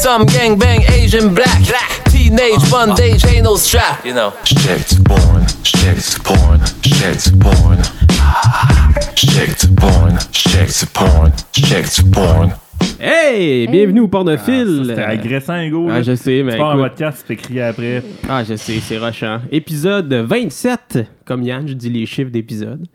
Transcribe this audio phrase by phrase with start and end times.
[0.00, 1.60] Some gang bang Asian black.
[2.04, 2.86] Teenage uh-huh.
[2.86, 4.04] bondage ain't no strap.
[4.04, 4.32] You know.
[4.44, 7.78] Shit porn, shit porn, shit porn.
[8.20, 12.54] Ah, shit porn, shit porn, shit porn.
[13.00, 13.66] Hey!
[13.68, 14.84] Bienvenue au Pornophile!
[14.88, 15.86] C'était agressant, Hugo.
[15.88, 16.02] Ah, là.
[16.02, 16.88] je sais, mais Tu pars un écoute.
[16.90, 18.02] podcast, tu fais crier après.
[18.28, 19.40] Ah, je sais, c'est rushant.
[19.52, 22.86] Épisode 27, comme Yann, je dis les chiffres d'épisode.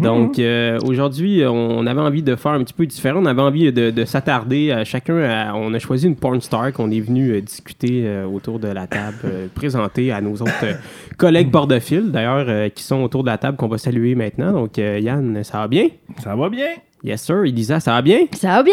[0.00, 3.20] Donc, euh, aujourd'hui, on avait envie de faire un petit peu différent.
[3.22, 5.16] On avait envie de, de s'attarder à chacun.
[5.22, 8.68] à- on a choisi une porn star qu'on est venu euh, discuter euh, autour de
[8.68, 10.72] la table, euh, présenter à nos autres euh,
[11.16, 14.52] collègues pornophiles, d'ailleurs, euh, qui sont autour de la table qu'on va saluer maintenant.
[14.52, 15.86] Donc, euh, Yann, ça va bien?
[16.22, 16.66] Ça va bien.
[17.04, 17.42] Yes, sir.
[17.44, 18.20] Elisa, ça va bien?
[18.32, 18.72] Ça va bien!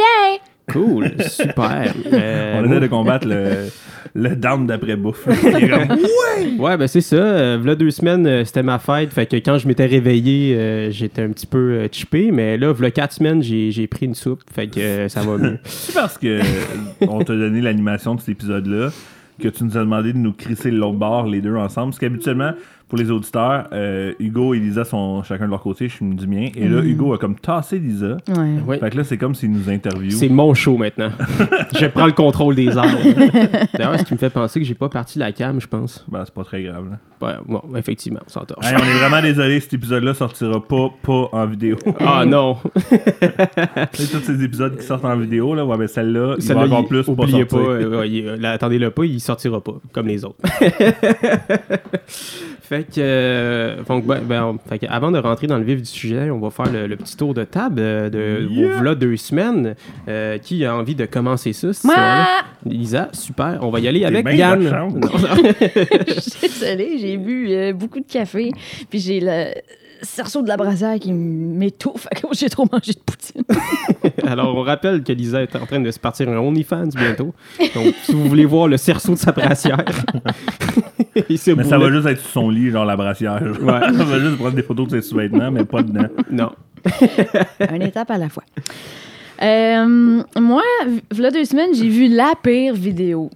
[0.71, 1.93] Cool, super.
[2.13, 3.69] Euh, On essaie de combattre le,
[4.15, 5.25] le down d'après-bouffe.
[5.41, 5.97] Comme,
[6.59, 7.15] Ouais, ben c'est ça.
[7.17, 9.11] Euh, v'là deux semaines, euh, c'était ma fête.
[9.11, 12.31] Fait que quand je m'étais réveillé, euh, j'étais un petit peu euh, chippé.
[12.31, 14.41] Mais là, v'là quatre semaines, j'ai j'ai pris une soupe.
[14.53, 15.59] Fait que ça va mieux.
[15.63, 16.39] C'est parce que
[17.01, 18.89] on t'a donné l'animation de cet épisode-là
[19.41, 21.91] que tu nous as demandé de nous crisser l'autre bord, les deux ensemble.
[21.91, 22.51] Parce qu'habituellement,
[22.90, 26.27] pour les auditeurs, euh, Hugo et Lisa sont chacun de leur côté, je suis du
[26.27, 26.49] mien.
[26.55, 28.18] Et là, Hugo a comme tassé Lisa.
[28.65, 28.79] Ouais.
[28.79, 30.12] Fait que là, c'est comme s'il nous interview.
[30.12, 31.12] C'est mon show maintenant.
[31.79, 32.98] je prends le contrôle des armes.
[33.73, 36.04] D'ailleurs, ce qui me fait penser que j'ai pas parti la cam, je pense.
[36.07, 36.90] Ben, c'est pas très grave.
[36.90, 36.98] Là.
[37.21, 38.65] Ouais, bon, effectivement, on s'entorche.
[38.65, 41.77] Hey, on est vraiment désolé, cet épisode-là sortira pas, pas en vidéo.
[41.99, 42.57] Ah non!
[42.63, 46.48] Tu sais, tous ces épisodes qui sortent en vidéo, là, ouais, ben celle-là, il va
[46.48, 50.07] Celle-là, encore plus pas oubliez pas, euh, ouais, euh, attendez-le pas, il sortira pas, comme
[50.07, 50.37] les autres.
[52.62, 55.80] fait que, euh, donc, ben, ben, on- fait que avant de rentrer dans le vif
[55.80, 58.68] du sujet, on va faire le, le petit tour de table euh, de Yeah!
[58.74, 59.76] vos v'là deux semaines.
[60.08, 61.68] Euh, qui a envie de commencer ça?
[61.84, 61.96] Moi!
[62.66, 63.60] Lisa, super.
[63.62, 64.62] On va y aller avec Yann.
[66.07, 68.52] Je suis désolée, j'ai bu euh, beaucoup de café,
[68.90, 69.53] puis j'ai le
[70.01, 73.44] cerceau de la brassière qui m'étouffe à cause que j'ai trop mangé de poutine?
[74.28, 77.33] Alors, on rappelle que Lisa est en train de se partir un OnlyFans bientôt.
[77.75, 79.83] Donc, si vous voulez voir le cerceau de sa brassière,
[81.29, 83.41] Mais ça va juste être sur son lit, genre la brassière.
[83.41, 83.79] Ouais.
[83.97, 86.07] ça va juste prendre des photos de ses sous-vêtements, mais pas dedans.
[86.29, 86.51] Non.
[87.73, 88.43] Une étape à la fois.
[89.41, 90.63] Euh, moi,
[91.17, 93.29] là deux semaines, j'ai vu la pire vidéo.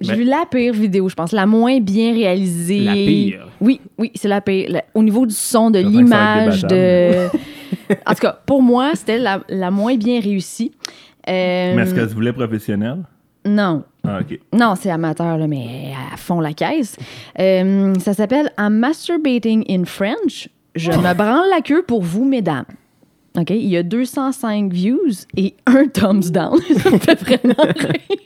[0.00, 2.80] J'ai Ben- vu la pire vidéo, je pense, la moins bien réalisée.
[2.80, 3.48] La pire?
[3.60, 4.66] Oui, oui, c'est la pire.
[4.70, 7.26] La- au niveau du son, de que l'image, de.
[8.06, 10.72] en tout cas, pour moi, c'était la, la moins bien réussie.
[11.28, 13.02] Euh, Mais est-ce qu'elle se voulait professionnelle?
[13.44, 13.84] Non.
[14.06, 14.38] Ah, ok.
[14.54, 16.96] Non, c'est amateur, là, mais à fond la caisse.
[17.38, 20.48] Euh, ça s'appelle I'm masturbating in French.
[20.74, 22.64] Je me branle la queue pour vous, mesdames.
[23.38, 23.50] OK?
[23.50, 26.58] Il y a 205 views et un thumbs down.
[26.78, 28.16] ça me fait vraiment rire.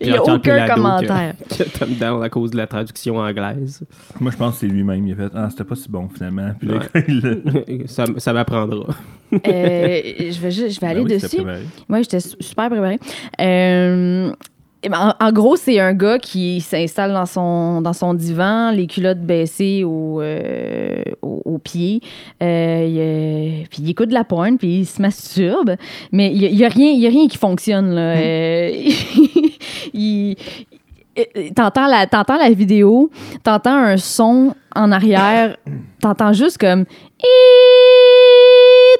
[0.00, 1.34] Il y a aucun commentaire.
[1.48, 3.82] Que thumb down à cause de la traduction anglaise.
[4.20, 5.06] Moi, je pense que c'est lui-même.
[5.06, 6.50] Il a fait Ah, c'était pas si bon finalement.
[6.58, 7.04] Puis là, Ouais.
[7.68, 8.86] il ça ça m'apprendra.
[9.32, 11.36] Euh, je vais, juste- je vais aller Ben oui, c'était dessus.
[11.36, 11.62] préparé.
[11.88, 12.98] Moi, j'étais su- super préparée.
[13.40, 14.32] Euh,
[14.82, 18.70] eh ben, en, en gros, c'est un gars qui s'installe dans son, dans son divan,
[18.70, 22.00] les culottes baissées au, euh, au- aux pieds.
[22.42, 25.74] Euh, il, euh, puis il écoute de la porn, puis il se masturbe.
[26.12, 27.94] Mais il n'y a, rien- il y a rien qui fonctionne.
[27.94, 28.16] Là.
[28.16, 28.70] Euh,
[29.94, 30.36] il-
[31.54, 33.10] T'entends la, t'entends la vidéo,
[33.42, 35.56] t'entends un son en arrière,
[36.02, 36.84] t'entends juste comme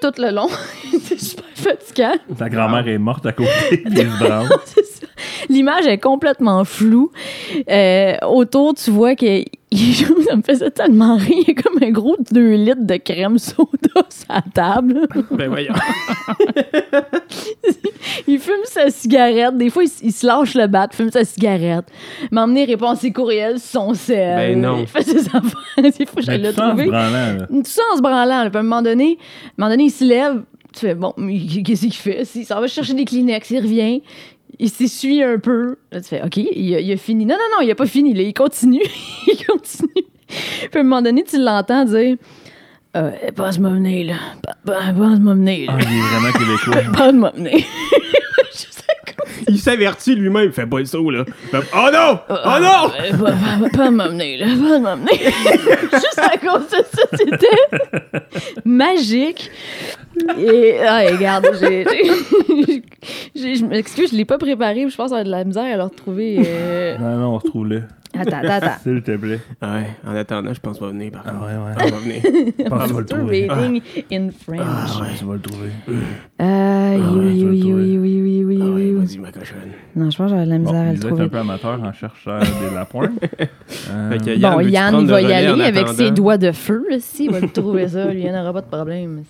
[0.01, 0.49] tout le long.
[1.03, 2.15] c'est super fatigant.
[2.39, 4.49] Ta grand-mère est morte à côté, puis il se branle.
[4.65, 4.96] C'est ça.
[5.49, 7.11] L'image est complètement floue.
[7.71, 9.43] Euh, autour, tu vois que
[10.29, 11.45] ça me faisait tellement rire.
[11.49, 13.69] Il y a comme un gros 2 litres de crème soda
[14.09, 15.09] sur la table.
[15.33, 15.75] Ben voyons.
[18.29, 19.57] Il fume sa cigarette.
[19.57, 21.85] Des fois, il, il se lâche le bat, fume sa cigarette.
[22.31, 24.37] M'emmener répond à ses courriels sur son sel.
[24.55, 24.79] Ben non.
[24.81, 25.43] Il fait ses affaires.
[25.83, 26.87] Des fois, Mais j'allais le tout ça en se trouver.
[26.87, 27.47] branlant, là.
[27.49, 28.45] Tout ça en se branlant.
[28.45, 28.51] là.
[28.51, 30.43] Puis à un moment donné, à un moment donné, il se lève.
[30.73, 31.13] Tu fais, bon,
[31.65, 32.23] qu'est-ce qu'il fait?
[32.35, 34.03] Il s'en va chercher des Kleenex, il revient.
[34.59, 35.77] Il s'essuie un peu.
[35.93, 37.27] Là, tu fais, OK, il a, il a fini.
[37.27, 38.15] Non, non, non, il a pas fini.
[38.15, 38.83] Là, il continue.
[39.27, 40.05] il continue.
[40.29, 42.17] Puis à un moment donné, tu l'entends dire
[42.97, 44.15] euh, Passe-moi venir, là.
[44.43, 45.79] Pa- pa- Passe-moi venir, là.
[45.79, 46.93] Ah, il est vraiment québécois.
[46.97, 47.53] Passe-moi venir.
[49.49, 50.51] Il s'avertit lui-même.
[50.51, 51.25] Fais pas le saut, là.
[51.51, 52.19] Fait, oh non!
[52.29, 52.91] Oh non!
[52.99, 53.33] Euh, pa-
[53.71, 54.47] pa- Pas m'emmener, là.
[54.47, 55.19] Pas m'emmener.
[55.93, 59.51] Juste à cause de ça, c'était magique.
[60.39, 61.85] Et, ah, et regarde, j'ai.
[61.85, 62.83] j'ai-
[63.35, 64.89] j'ai- Je m'excuse, je l'ai pas préparé.
[64.89, 66.39] Je pense avoir de la misère à le retrouver.
[66.47, 66.99] euh.
[66.99, 67.81] Non, non, on se trouve là.
[68.19, 68.79] Attends, attends, attends.
[68.83, 69.41] S'il te plaît.
[69.61, 71.37] Ouais, en attendant, je pense pas venir, par contre.
[71.43, 71.75] ouais, ouais.
[71.77, 72.23] On va venir.
[72.59, 73.47] Je pense que tu vas le trouver.
[73.47, 74.61] Masturbating in French.
[74.65, 75.69] Ah, ouais, tu vas le trouver.
[76.41, 77.75] Euh, ouais, oui, oui, trouver.
[77.75, 79.59] oui, oui, oui, oui, Ah ouais, oui, vas-y, ma cochonne.
[79.97, 81.25] Non, je pense que j'aurais de la misère Bon, à le Lisa est trouver.
[81.25, 82.39] un peu amateur en cherchant.
[83.91, 86.97] Euh, Fait que Bon, Yann, il va y aller avec ses doigts de feu, là,
[87.01, 89.25] si, il va le trouver ça, lui, il n'y en aura pas de problème.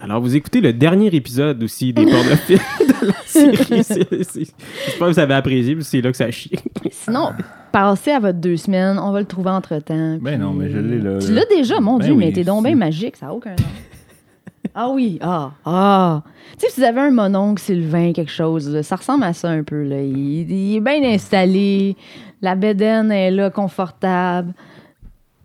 [0.00, 3.14] Alors, vous écoutez le dernier épisode aussi des pornophiles de la
[3.82, 3.84] série.
[4.18, 6.50] J'espère que vous avez apprécié, que c'est là que ça chie.
[6.90, 7.30] Sinon,
[7.72, 10.18] passez à votre deux semaines, on va le trouver entre-temps.
[10.20, 11.18] Ben puis- non, mais je l'ai là.
[11.20, 13.50] Tu l'as déjà, mon Ben Dieu, oui, mais t'es donc bien magique, ça n'a aucun
[13.50, 13.56] nom.
[14.74, 16.22] Ah oui, ah, ah.
[16.58, 19.48] Tu sais, si vous avez un mononcle Sylvain, quelque chose, là, ça ressemble à ça
[19.50, 19.84] un peu.
[19.84, 20.02] Là.
[20.02, 21.96] Il, il est bien installé,
[22.42, 24.52] la bédaine est là, confortable.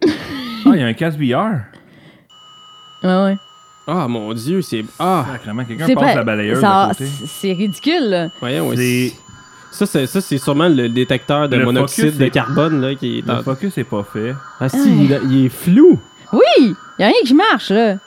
[0.03, 0.07] Ah,
[0.73, 1.59] il y a un VR.
[3.03, 3.35] Ouais, ouais.
[3.89, 4.85] Ah, mon Dieu, c'est.
[4.99, 7.05] Ah, Sacrément, quelqu'un C'est passe pas- la balayeuse ça- à côté.
[7.25, 8.27] c'est ridicule, là.
[8.39, 8.71] voyons.
[8.75, 9.13] C'est-
[9.71, 13.27] Ça, c'est, ça, c'est sûrement le détecteur de Le monoxyde de carbone là, qui est
[13.27, 14.33] Le focus est pas fait.
[14.59, 15.99] Ah, si, il, il est flou.
[16.33, 17.97] Oui, il n'y a rien qui marche, là.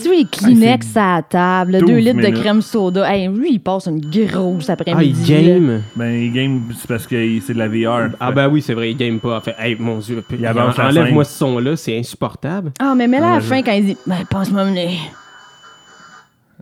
[0.00, 3.12] Tu vois, les Kleenex à la table, 2 12 litres de crème soda.
[3.14, 5.32] Hey, lui, il passe une grosse Ah, il après-midi.
[5.34, 5.40] là.
[5.42, 5.82] game.
[5.94, 8.14] Ben, il game, c'est parce que c'est de la VR.
[8.18, 9.36] Ah, ben oui, c'est vrai, il game pas.
[9.36, 12.72] En fait, hey, mon Dieu, Il avance la enlève-moi ce son-là, c'est insupportable.
[12.78, 14.98] Ah, mais mets-la à la Ah, fin quand il dit Ben, passe-moi mener.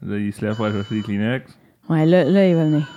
[0.04, 1.46] Là, il se lève pour aller chercher des Kleenex.
[1.88, 2.88] Ouais, là, là, il va venir.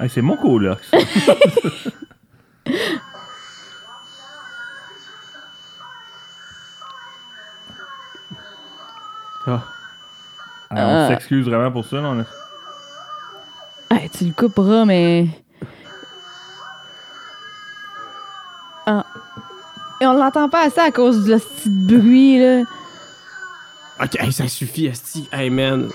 [0.00, 0.96] Hey, c'est mon coloc, ça.
[9.46, 9.60] Ah.
[10.70, 11.08] Alors, on Ah.
[11.08, 11.96] s'excuse vraiment pour ça.
[12.00, 12.24] Là, on a-
[13.96, 15.26] Hey, tu le couperas, mais.
[18.86, 19.04] Ah.
[20.00, 22.62] Et on l'entend pas assez à cause de ce petit bruit, là.
[24.02, 25.28] Ok, hey, ça suffit, Asti.
[25.32, 25.88] Hey, man.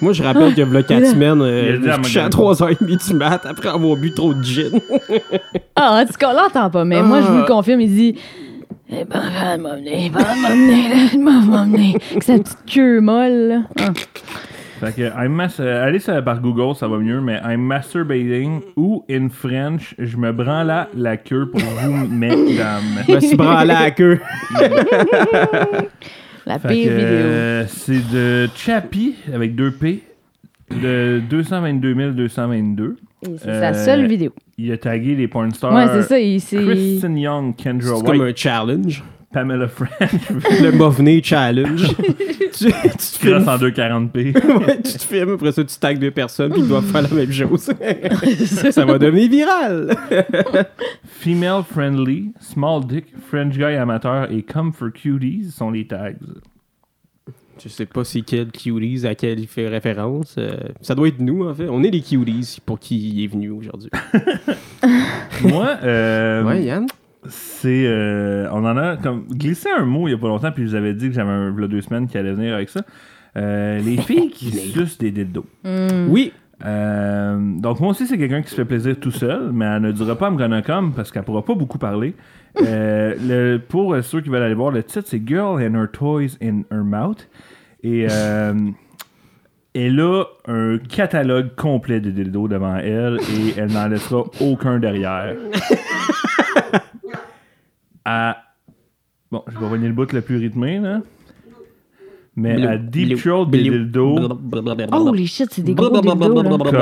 [0.00, 2.18] Moi, je rappelle que v'là 4 semaines, euh, Il a je dit me à suis
[2.18, 2.30] à Morgane.
[2.30, 4.70] 3h30 du mat après avoir bu trop de gin.
[5.74, 8.18] Ah, en tout cas, on l'entend pas, mais moi, je vous le confirme, il dit.
[8.88, 10.88] Eh ben, va m'emmener, va m'emmener,
[11.24, 11.96] va m'emmener.
[12.10, 13.62] Avec sa petite queue molle, là.
[13.80, 13.92] Ah.
[14.78, 18.60] Fait que, I'm mas- euh, allez sur- par Google, ça va mieux, mais I'm masturbating
[18.76, 22.82] ou in French, je me branle la, la queue pour vous, mesdames.
[23.08, 24.20] Je me suis branlé à la queue.
[26.46, 27.08] La Fait pire que, vidéo.
[27.10, 30.02] euh, c'est de Chappie avec deux P
[30.70, 32.96] de 222 222.
[33.22, 34.32] Et c'est euh, sa seule vidéo.
[34.58, 35.74] Il a tagué les porn stars.
[35.74, 36.18] Ouais, c'est ça.
[36.18, 36.56] Il, c'est...
[36.56, 39.04] Kristen Young, Kendra C'est comme White, un challenge.
[39.32, 40.30] Pamela French,
[40.62, 41.94] Le Movenet Challenge.
[41.98, 44.14] tu, tu te filmes, en 240p.
[44.66, 47.32] ouais, tu te filmes, après ça, tu tags deux personnes qui doivent faire la même
[47.32, 47.70] chose.
[48.70, 49.94] ça va devenir viral.
[51.04, 56.14] Female friendly, small dick, French guy amateur et come for cuties sont les tags.
[57.62, 60.34] Je sais pas c'est quel cuties à quel il fait référence.
[60.38, 61.68] Euh, ça doit être nous, en fait.
[61.68, 63.90] On est les cuties pour qui il est venu aujourd'hui.
[65.42, 66.86] Moi, euh, ouais, Yann?
[67.28, 67.86] c'est.
[67.86, 70.68] euh, on en a comme glissé un mot il y a pas longtemps, puis je
[70.70, 72.82] vous avais dit que j'avais un v'là deux semaines qui allait venir avec ça.
[73.36, 75.46] Euh, les filles qui sucent des dildos.
[76.08, 76.32] Oui.
[76.64, 79.92] Euh, donc moi aussi c'est quelqu'un qui se fait plaisir tout seul, mais elle ne
[79.92, 82.14] dira pas à me gonocom parce qu'elle pourra pas beaucoup parler.
[82.62, 85.88] Euh, le, pour euh, ceux qui veulent aller voir, le titre c'est Girl and Her
[85.92, 87.28] Toys in Her Mouth.
[87.82, 88.54] Et euh,
[89.74, 95.34] elle a un catalogue complet de dildos devant elle et elle n'en laissera aucun derrière.
[98.04, 98.36] À-
[99.32, 101.00] Bon, je vais revenir le bout le plus rythmé là.
[102.36, 104.18] Mais à Deep Throat des dildos.
[105.08, 106.48] Holy shit, c'est des gros dildos, là.
[106.70, 106.78] Comme-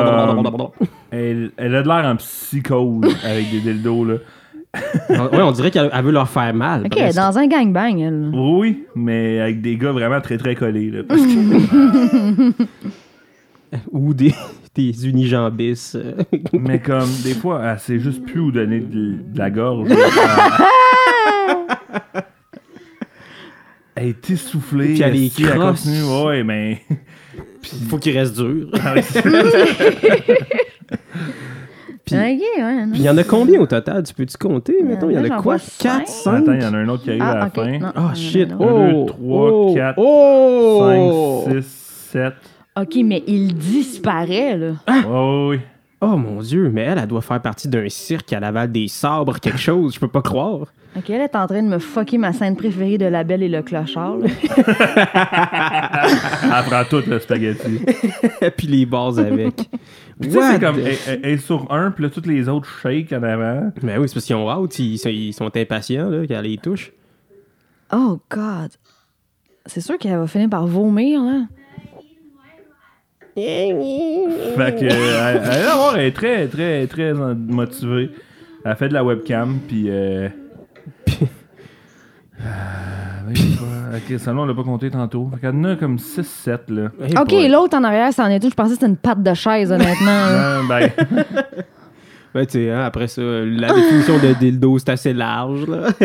[1.11, 4.15] Elle, elle a de l'air en psychose avec des dildos, là.
[5.09, 6.83] ouais, on dirait qu'elle elle veut leur faire mal.
[6.87, 7.17] OK, presque.
[7.17, 8.31] dans un gangbang, elle.
[8.33, 11.03] Oui, mais avec des gars vraiment très très collés, là.
[11.07, 12.53] Parce que-
[13.93, 14.33] Ou des,
[14.75, 15.97] des unijambistes.
[15.97, 16.15] euh.
[16.53, 19.89] mais comme, des fois, elle sait juste plus où donner de, de la gorge.
[23.97, 24.95] elle est essoufflée.
[24.95, 25.83] Puis elle crosse.
[25.83, 26.83] continue, ouais, mais...
[27.89, 28.69] Faut qu'il reste dur.
[32.05, 32.87] Puis- OK, ouais.
[32.87, 32.91] non.
[32.93, 34.03] Puis il y en a combien au total?
[34.03, 34.77] Tu peux-tu compter?
[34.83, 35.39] Mettons, il y en a quoi?
[35.41, 36.01] vois cinq.
[36.05, 36.43] 4, 5?
[36.43, 37.79] Attends, il y en a un autre qui arrive à la Ah, fin.
[37.83, 38.51] Ah, non, shit.
[38.51, 38.67] non, non.
[38.67, 39.05] Un, deux, Oh!
[39.07, 41.45] trois, oh, quatre, Oh!
[41.47, 41.67] 5, 6,
[42.13, 42.35] 7.
[42.81, 44.73] OK, mais il disparaît, là.
[45.09, 45.61] Oh oui.
[46.01, 49.39] Oh mon Dieu, mais elle, elle doit faire partie d'un cirque à Laval des sabres,
[49.41, 49.95] quelque chose.
[49.95, 50.67] Je peux pas croire.
[50.97, 53.49] OK, elle est en train de me fucker ma scène préférée de La Belle et
[53.49, 54.17] le Clochard.
[54.19, 54.29] là.
[56.45, 57.81] Elle prend tout le spaghetti.
[58.57, 59.57] Puis les bases avec.
[60.21, 62.11] Puis tu sais, What c'est comme, the- elle, elle- elle est sur un, puis là,
[62.11, 63.73] toutes les autres shake en avant.
[63.83, 66.57] Mais oui, c'est parce qu'ils ont out, ils sont, ils sont impatients là, qu'elle les
[66.59, 66.93] touche.
[67.93, 68.71] Oh, God.
[69.67, 71.47] C'est sûr qu'elle va finir par vomir, là.
[73.35, 78.11] Fait que, euh, elle, elle, elle est très, très, très en- motivée.
[78.65, 79.87] Elle fait de la webcam, puis.
[79.89, 80.29] Euh...
[82.41, 82.45] Ah,
[83.33, 85.31] pas- ok, ça, là, on l'a pas compté tantôt.
[85.35, 86.91] Fait qu'elle en a comme 6-7, là.
[87.23, 88.51] OK, l'autre en arrière, c'en est tout.
[88.51, 90.07] Je pensais que c'était une patte de chaise, honnêtement.
[90.07, 90.59] là.
[90.59, 90.91] Euh, ben,
[92.35, 95.87] Ben, tu sais, hein, après ça, la définition de dildo, c'est assez large, là.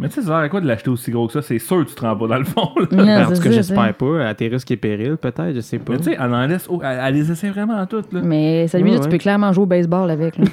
[0.00, 1.40] Mais tu sais, ça sert à quoi de l'acheter aussi gros que ça?
[1.40, 2.70] C'est sûr que tu te rends pas dans le fond.
[2.76, 2.86] là.
[2.90, 4.26] Non, Ben, en c'est tout cas, j'espère pas.
[4.26, 5.92] À tes risques et périls, peut-être, je sais pas.
[5.92, 6.66] Mais tu sais, elle en laisse.
[6.68, 8.20] oh, elle, elle les essaie vraiment toutes, là.
[8.24, 9.10] Mais celui-là, Ouais, tu ouais.
[9.10, 10.34] peux clairement jouer au baseball avec.
[10.36, 10.44] là.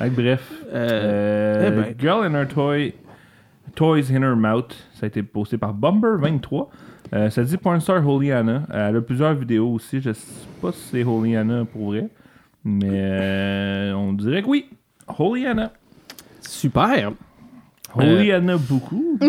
[0.00, 0.52] Bref.
[0.72, 0.88] Euh,
[1.62, 1.94] Euh, eh ben.
[1.98, 2.94] Girl in her toy.
[3.74, 4.74] Toys in her mouth.
[4.94, 6.68] Ça a été posté par Bomber23.
[7.14, 8.62] Euh, ça dit Pornstar Holy Anna.
[8.72, 10.00] Elle a plusieurs vidéos aussi.
[10.00, 10.26] Je sais
[10.60, 12.08] pas si c'est Holy Anna pour vrai.
[12.64, 14.66] Mais euh, on dirait que oui.
[15.18, 15.72] Holy Anna.
[16.40, 17.12] Super.
[17.94, 19.18] Holy Anna beaucoup.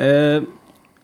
[0.00, 0.40] Euh,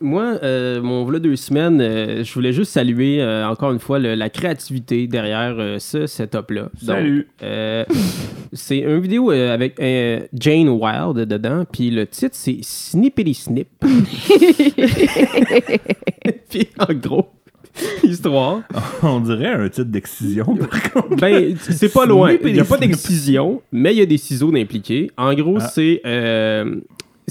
[0.03, 3.99] moi, euh, mon v'là deux semaines, euh, je voulais juste saluer euh, encore une fois
[3.99, 6.69] le- la créativité derrière euh, ce setup-là.
[6.85, 7.29] Salut.
[7.43, 7.85] euh,
[8.53, 13.69] c'est une vidéo euh, avec euh, Jane Wilde dedans, puis le titre c'est Snippity Snip.
[16.51, 17.29] puis en gros,
[18.03, 18.63] histoire.
[19.03, 21.17] On dirait un titre d'excision par contre.
[21.17, 22.37] Ben, c'est pas loin.
[22.45, 25.11] Il n'y a pas d'excision, mais il y a des ciseaux impliqués.
[25.17, 25.69] En gros, Ah.
[25.69, 26.77] c'est euh,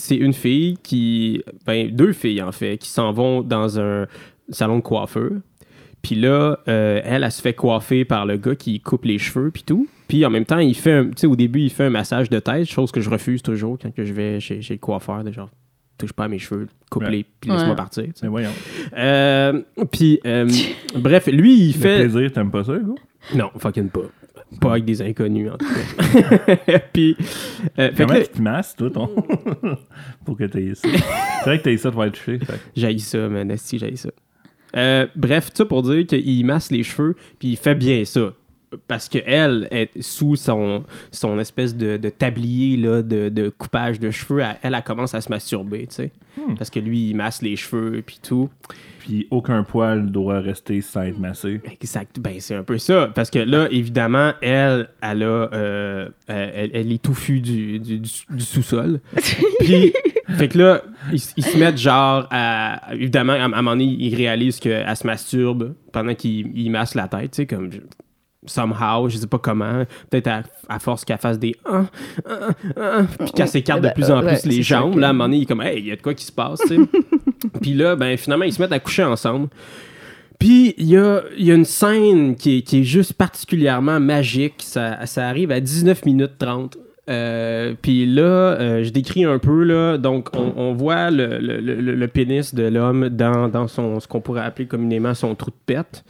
[0.01, 1.43] c'est une fille qui.
[1.65, 4.07] Ben, deux filles, en fait, qui s'en vont dans un
[4.49, 5.31] salon de coiffeur.
[6.01, 9.51] Puis là, euh, elle, elle se fait coiffer par le gars qui coupe les cheveux,
[9.51, 9.87] puis tout.
[10.07, 11.05] Puis en même temps, il fait un.
[11.05, 13.77] Tu sais, au début, il fait un massage de tête, chose que je refuse toujours
[13.79, 15.23] quand que je vais chez, chez le coiffeur.
[15.23, 15.49] De genre,
[15.99, 17.75] touche pas à mes cheveux, coupe-les, puis laisse-moi Ouais.
[17.75, 18.03] partir.
[18.05, 18.19] tu sais.
[18.23, 18.49] Mais voyons.
[18.97, 20.49] Euh, puis, euh,
[20.97, 21.99] bref, lui, il Le fait.
[22.09, 23.35] plaisir, t'aimes pas ça, gars?
[23.35, 24.01] Non, fucking pas.
[24.59, 26.79] Pas avec des inconnus, en tout cas.
[26.93, 27.15] Puis,
[27.79, 29.07] euh, fait que Comment tu te masses, toi, ton...
[30.25, 30.89] pour que t'aies ça?
[30.89, 32.39] C'est vrai que t'aies ça de être touché.
[32.75, 33.53] j'haïs ça, man.
[33.57, 34.09] Si j'haïs ça.
[34.75, 38.33] Euh, bref, tout ça pour dire qu'il masse les cheveux, puis il fait bien ça.
[38.87, 44.11] Parce qu'elle est sous son, son espèce de, de tablier là, de, de coupage de
[44.11, 44.39] cheveux.
[44.39, 46.11] Elle, elle, elle commence à se masturber, tu sais.
[46.57, 48.49] Parce que lui, il masse les cheveux, puis tout.
[48.99, 51.59] Puis aucun poil doit rester sans être massé.
[51.69, 52.19] Exact.
[52.21, 53.09] Ben, c'est un peu ça.
[53.13, 55.49] Parce que là, évidemment, elle, elle a.
[55.53, 59.01] euh, elle, elle est touffue du, du, du- du sous-sol.
[59.59, 59.91] Puis,
[60.29, 62.93] fait que là, ils, ils se mettent genre à.
[62.93, 66.95] Évidemment, à, à un moment donné, ils réalisent qu'elle se masturbe pendant qu'ils ils massent
[66.95, 67.69] la tête, tu sais, comme.
[68.45, 71.85] Somehow, je sais pas comment, peut-être à, à force qu'elle fasse des ah,
[72.27, 74.97] ah, ah, puis qu'elle s'écarte de Ben, plus en ouais, plus les jambes.
[74.97, 76.25] Là, à un moment donné, il est comme, hey, il y a de quoi qui
[76.25, 76.81] se passe, tu sais.
[77.61, 79.49] puis là, ben, finalement, ils se mettent à coucher ensemble.
[80.39, 83.99] Puis il y a, il y a une scène qui est, qui est juste particulièrement
[83.99, 84.55] magique.
[84.57, 86.77] Ça, ça arrive à 19 minutes 30.
[87.11, 91.59] Euh, puis là, euh, je décris un peu, là, donc on, on voit le, le-
[91.59, 95.51] le- le pénis de l'homme dans, dans son, ce qu'on pourrait appeler communément son trou
[95.51, 96.05] de pète.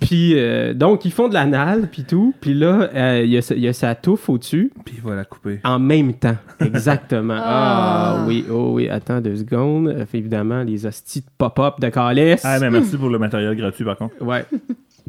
[0.00, 2.34] Puis euh, donc ils font de l'anal, puis tout.
[2.40, 4.72] Puis là, euh, il y, a sa- il y a sa touffe au-dessus.
[4.84, 5.60] Puis il va la couper.
[5.64, 7.34] En même temps, exactement.
[7.38, 8.24] ah Ah.
[8.26, 9.94] oui, oh oui, attends deux secondes.
[10.10, 12.42] Fait évidemment, les hosties de pop-up de calice.
[12.44, 14.14] Ah, mais merci pour le matériel gratuit, par contre.
[14.20, 14.44] Ouais.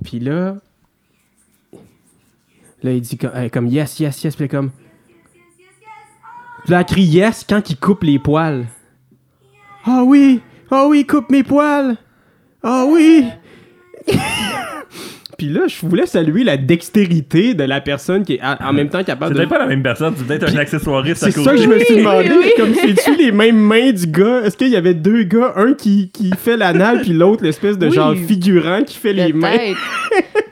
[0.04, 0.56] Puis là,
[2.84, 4.36] là, il dit comme, euh, comme yes, yes, yes.
[4.36, 4.72] Puis comme.
[6.68, 8.66] Là, elle crie yes quand il coupe les poils.
[9.86, 10.42] Ah oui,
[10.72, 11.98] ah oui, coupe mes poils.
[12.64, 13.26] Ah oui.
[15.44, 18.88] Puis là, je voulais saluer la dextérité de la personne qui est en en même
[18.88, 19.40] temps C'est capable de.
[19.40, 21.44] peut-être pas la même personne, c'est peut-être un accessoiriste à C'est côté.
[21.50, 22.30] ça que je me suis demandé.
[22.30, 22.52] oui, oui.
[22.56, 24.42] Comme c'est-tu les mêmes mains du gars?
[24.46, 27.88] Est-ce qu'il y avait deux gars, un qui, qui fait l'anal, puis l'autre l'espèce de
[27.88, 27.94] Oui.
[27.94, 29.52] genre figurant qui fait les mains?
[29.52, 29.80] Peut-être.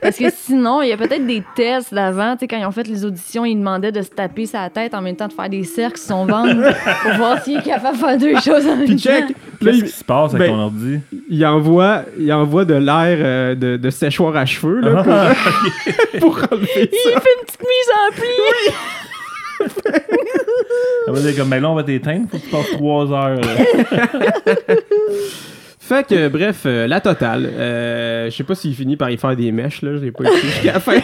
[0.02, 2.32] Parce que sinon, il y a peut-être des tests d'avant.
[2.34, 4.92] Tu sais, quand ils ont fait les auditions, ils demandaient de se taper sa tête
[4.94, 6.54] en même temps de faire des cercles sur son ventre
[7.02, 9.32] pour voir s'il est capable de faire deux choses en même Puis check, temps.
[9.60, 10.98] là, Qu'est-ce il, qui se passe avec ben, ton ordi?
[11.30, 15.34] il envoie, il envoie de l'air euh, de, de séchoir à cheveux là,
[16.20, 16.80] pour, pour enlever ça.
[16.82, 18.74] Il fait une petite mise en pli.
[21.06, 23.40] Elle va dire comme, ben là, on va t'éteindre, faut que tu passes trois heures.
[23.40, 24.06] là.
[25.84, 27.44] Fait que, bref, euh, la totale.
[27.44, 29.96] Euh, je sais pas s'il finit par y faire des mèches, là.
[29.96, 31.00] Je l'ai pas écouté jusqu'à la fin.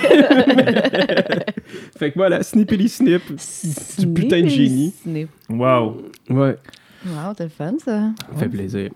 [1.99, 3.23] fait que voilà, snippity snip.
[3.99, 4.95] Du putain de génie.
[5.03, 5.31] Snip.
[5.51, 6.01] Wow.
[6.31, 6.57] Ouais.
[7.05, 8.03] Wow, t'es fun, ça.
[8.33, 8.91] Ça fait plaisir.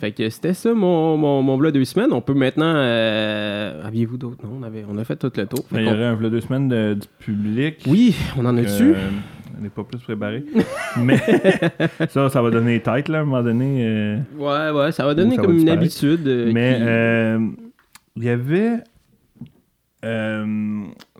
[0.00, 2.12] Fait que c'était ça mon, mon, mon vlog deux semaines.
[2.12, 2.72] On peut maintenant.
[2.76, 3.84] Euh...
[3.84, 4.44] Aviez-vous d'autres?
[4.46, 5.64] Non, on, avait, on a fait tout le tour.
[5.72, 7.84] Il y aurait un vlog deux semaines de- du public.
[7.88, 8.94] Oui, on en a dessus.
[9.58, 10.44] on n'est pas plus préparé.
[11.02, 11.18] Mais
[12.10, 13.78] ça, ça va donner tête, là, à un moment donné.
[13.84, 16.28] euh, Ouais, ouais, ça va donner ça va comme une habitude.
[16.28, 17.38] euh, Mais qui- euh,
[18.16, 18.74] il y avait.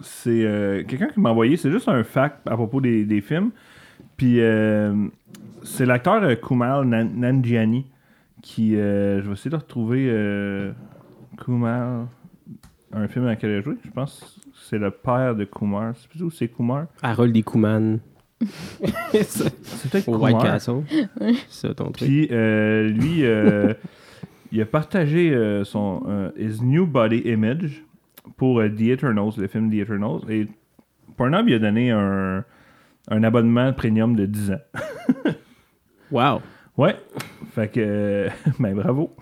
[0.01, 3.51] c'est euh, quelqu'un qui m'a envoyé, c'est juste un fact à propos des, des films.
[4.17, 4.39] Puis
[5.65, 6.21] c'est l'acteur
[6.85, 7.87] Nan- Nanjiani
[8.43, 8.77] qui.
[8.77, 10.73] euh, je vais essayer de retrouver euh,
[11.39, 12.07] Kumail.
[12.93, 15.93] Un film dans lequel il a joué, je pense que c'est le père de Kumar.
[15.97, 16.87] C'est plutôt c'est Kumar.
[17.03, 17.99] Harold des Kouman.
[19.13, 20.53] C'est peut-être Au White Kumar.
[20.53, 20.83] Castle.
[21.49, 22.09] C'est ça ton truc.
[22.09, 23.75] Puis euh, lui, euh,
[24.53, 27.85] il a partagé euh, son euh, his new body image
[28.37, 30.21] pour euh, The Eternals, le film The Eternals.
[30.31, 30.47] Et
[31.17, 32.45] Pornhub lui a donné un,
[33.11, 34.61] un abonnement premium de 10 ans.
[36.11, 36.41] Wow.
[36.79, 36.97] Ouais.
[37.55, 38.29] Fait que, euh,
[38.61, 39.15] ben bravo.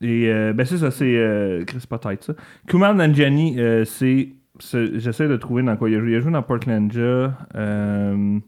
[0.00, 2.34] Et euh, ben c'est ça, c'est euh, Chris pas tête ça.
[2.66, 6.12] Kumail Nanjiani, euh, c'est, c'est- j'essaie de trouver dans quoi il a joué.
[6.12, 7.36] Il a joué dans Portlandia.
[7.54, 8.38] Euh,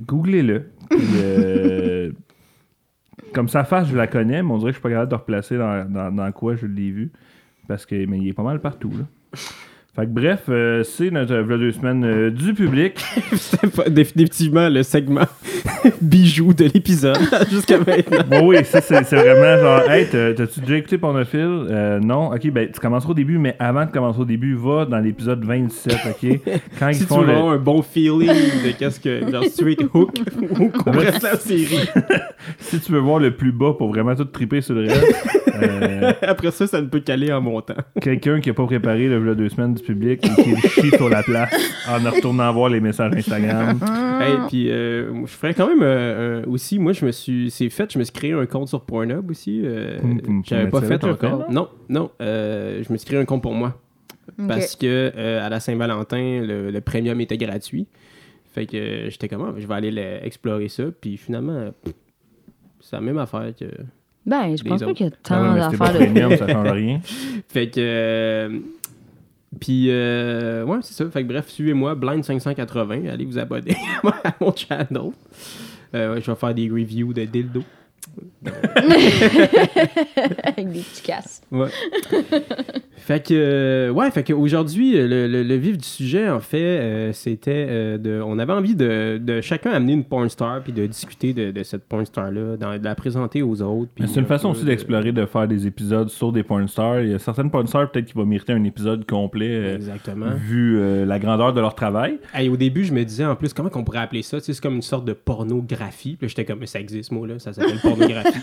[0.00, 0.70] googlez-le.
[0.92, 2.12] Euh,
[3.34, 5.16] comme sa face, je la connais, mais on dirait que je suis pas capable de
[5.16, 7.12] replacer dans, dans, dans quoi je l'ai vu.
[7.68, 9.04] Parce que mais il est pas mal partout là.
[10.00, 12.98] Fait que bref, euh, c'est notre v'là deux semaines euh, du public.
[13.34, 15.26] C'était pas définitivement le segment
[16.00, 17.18] bijou de l'épisode
[17.50, 18.24] jusqu'à maintenant.
[18.30, 21.40] Bon, oui, ça, c'est c'est vraiment genre, hey, t'as- t'as-tu déjà écouté Pornophile?
[21.70, 22.30] Euh, non.
[22.32, 25.44] Ok, ben, tu commenceras au début, mais avant de commencer au début, va dans l'épisode
[25.44, 26.40] 27, ok?
[26.78, 27.32] Quand ils Si tu font veux le.
[27.34, 30.14] avoir un bon feeling de qu'est-ce que genre straight hook
[30.58, 31.88] ou qu'on reste la série.
[32.58, 35.26] Si tu veux voir le plus bas pour vraiment tout triper sur le reste,
[35.62, 37.74] euh, Après ça, ça ne peut caler en montant.
[38.00, 41.22] quelqu'un qui a pas préparé le v'là deux semaines du public et chie sur la
[41.22, 41.52] place
[41.88, 43.78] en retournant voir les messages Instagram.
[44.20, 47.70] Hey, puis euh, je ferais quand même euh, euh, aussi, moi je me suis, c'est
[47.70, 49.64] fait, je me suis créé un compte sur Pornhub aussi.
[50.44, 51.50] J'avais pas fait encore.
[51.50, 53.80] non, non, euh, je me suis créé un compte pour moi
[54.46, 57.86] parce que euh, à la Saint-Valentin, le, le premium était gratuit.
[58.52, 60.84] Fait que euh, j'étais comme, ah, je vais aller le- explorer ça.
[61.00, 61.70] Puis finalement,
[62.80, 63.64] c'est la même affaire que.
[64.26, 66.04] Ben, je pense pas qu'il y a Ah tant pas d'affaires de.
[66.04, 67.00] premium, ça change rien.
[67.48, 68.60] Fait que.
[69.58, 71.10] Puis, euh, ouais, c'est ça.
[71.10, 73.08] Fait que bref, suivez-moi, Blind580.
[73.10, 73.76] Allez vous abonner
[74.24, 75.10] à mon channel.
[75.94, 77.64] Euh, ouais, je vais faire des reviews de dildo.
[80.44, 81.42] Avec des petits casses.
[81.50, 81.68] Ouais.
[82.96, 87.12] fait que, euh, ouais, fait qu'aujourd'hui, le, le, le vif du sujet, en fait, euh,
[87.12, 88.20] c'était euh, de.
[88.24, 91.62] On avait envie de, de chacun amener une porn star puis de discuter de, de
[91.62, 93.90] cette porn star-là, de la présenter aux autres.
[93.98, 96.66] C'est une un façon peu aussi de- d'explorer, de faire des épisodes sur des porn
[96.68, 97.00] stars.
[97.02, 100.30] Il y a certaines porn stars peut-être qui vont mériter un épisode complet euh, Exactement.
[100.36, 102.18] vu euh, la grandeur de leur travail.
[102.34, 104.38] Hey, au début, je me disais en plus, comment qu'on pourrait appeler ça?
[104.38, 106.16] Tu sais, c'est comme une sorte de pornographie.
[106.16, 108.40] Puis là, j'étais comme, mais ça existe ce mot-là, ça s'appelle pornographie.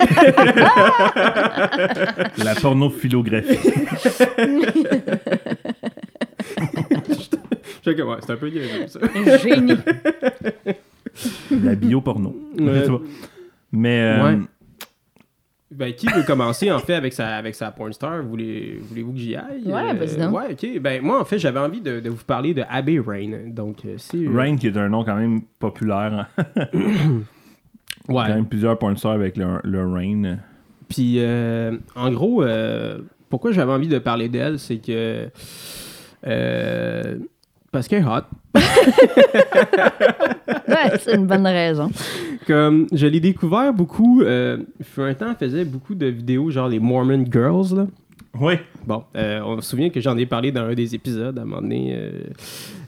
[2.43, 3.57] La pornophilographie.
[7.83, 8.99] J'étais comme, ouais, c'est un peu niaiseux, ça.
[9.37, 9.77] Génie.
[11.51, 12.35] la bioporno.
[12.59, 12.83] Ouais.
[12.85, 12.91] Je.
[13.71, 14.37] Mais euh, Ouais.
[15.69, 18.23] Ben, qui veut commencer en fait avec sa, avec sa porn star?
[18.23, 19.63] Voulez, voulez-vous que j'y aille?
[19.65, 20.33] Ouais, vas-y donc.
[20.33, 20.79] Ouais, ok.
[20.81, 23.49] Ben, moi, en fait, j'avais envie de, de vous parler de Abbey Rain.
[23.49, 24.17] Donc, euh, c'est.
[24.17, 26.29] euh, Rain, qui est un nom quand même populaire.
[28.07, 28.23] Ouais.
[28.27, 30.37] Quand même plusieurs porn stars avec le, le Rain.
[30.89, 35.27] Puis, euh, en gros, euh, pourquoi j'avais envie de parler d'elle, c'est que.
[36.25, 37.15] euh,
[37.71, 38.23] parce qu'elle est hot.
[40.67, 41.89] Ouais, c'est une bonne raison.
[42.45, 44.21] Comme, je l'ai découvert beaucoup.
[44.21, 47.87] Euh, il fut un temps, elle faisait beaucoup de vidéos, genre les Mormon Girls, là.
[48.39, 48.53] Oui.
[48.85, 51.45] Bon, euh, on se souvient que j'en ai parlé dans un des épisodes à un
[51.45, 51.93] moment donné.
[51.95, 52.11] euh,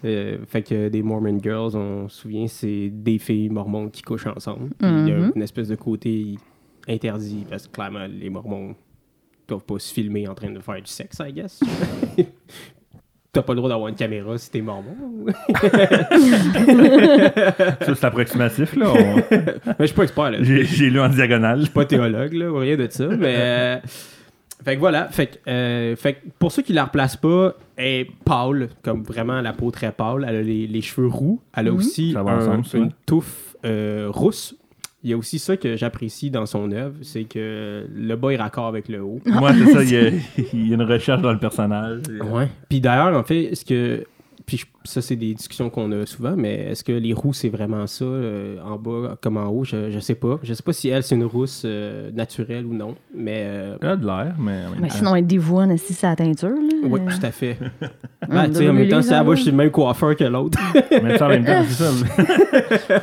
[0.05, 4.27] euh, fait que des Mormon Girls, on se souvient, c'est des filles mormons qui couchent
[4.27, 4.69] ensemble.
[4.81, 5.31] Il y a Mhm.
[5.35, 6.35] une espèce de côté
[6.87, 8.75] interdit parce que clairement, les mormons
[9.47, 11.59] peuvent pas se filmer en train de faire du sexe, I guess.
[13.31, 14.95] T'as pas le droit d'avoir une caméra si t'es mormon.
[17.81, 18.91] Ça, c'est approximatif, là.
[18.91, 20.37] On- Mais je suis pas expert là.
[20.41, 21.67] J'ai lu en diagonale.
[21.73, 23.81] pas théologue, là, ou rien de ça, mais...
[24.63, 27.85] fait que voilà, fait que, euh, fait que pour ceux qui la replacent pas, elle
[27.85, 31.67] est pâle, comme vraiment la peau très pâle, elle a les, les cheveux roux, elle
[31.69, 32.77] a aussi un- ensemble, ça.
[32.77, 34.55] une touffe euh, rousse.
[35.01, 38.35] Il y a aussi ça que j'apprécie dans son œuvre, c'est que le bas est
[38.35, 39.21] raccord avec le haut.
[39.25, 39.81] Moi, c'est ça.
[39.83, 40.09] Il y, a,
[40.53, 42.01] il y a une recherche dans le personnage.
[42.29, 42.49] Ouais.
[42.67, 44.03] Puis d'ailleurs, en fait, est-ce que.
[44.49, 47.85] Puis ça, c'est des discussions qu'on a souvent, mais est-ce que les roux, c'est vraiment
[47.85, 49.63] ça, euh, en bas comme en haut?
[49.63, 50.39] Je, je sais pas.
[50.41, 53.43] Je sais pas si elle, c'est une rousse euh, naturelle ou non, mais.
[53.45, 54.61] euh, Elle a de l'air, mais.
[54.81, 56.49] Mais sinon, elle dévoile aussi sa teinture.
[56.49, 56.55] Là.
[56.83, 57.57] Oui, Euh, tout à fait.
[58.27, 60.59] Ben, tu sais, en même temps, si elle va chez le même coiffeur que l'autre.
[61.03, 61.91] Mais ça, en même temps, c'est ça.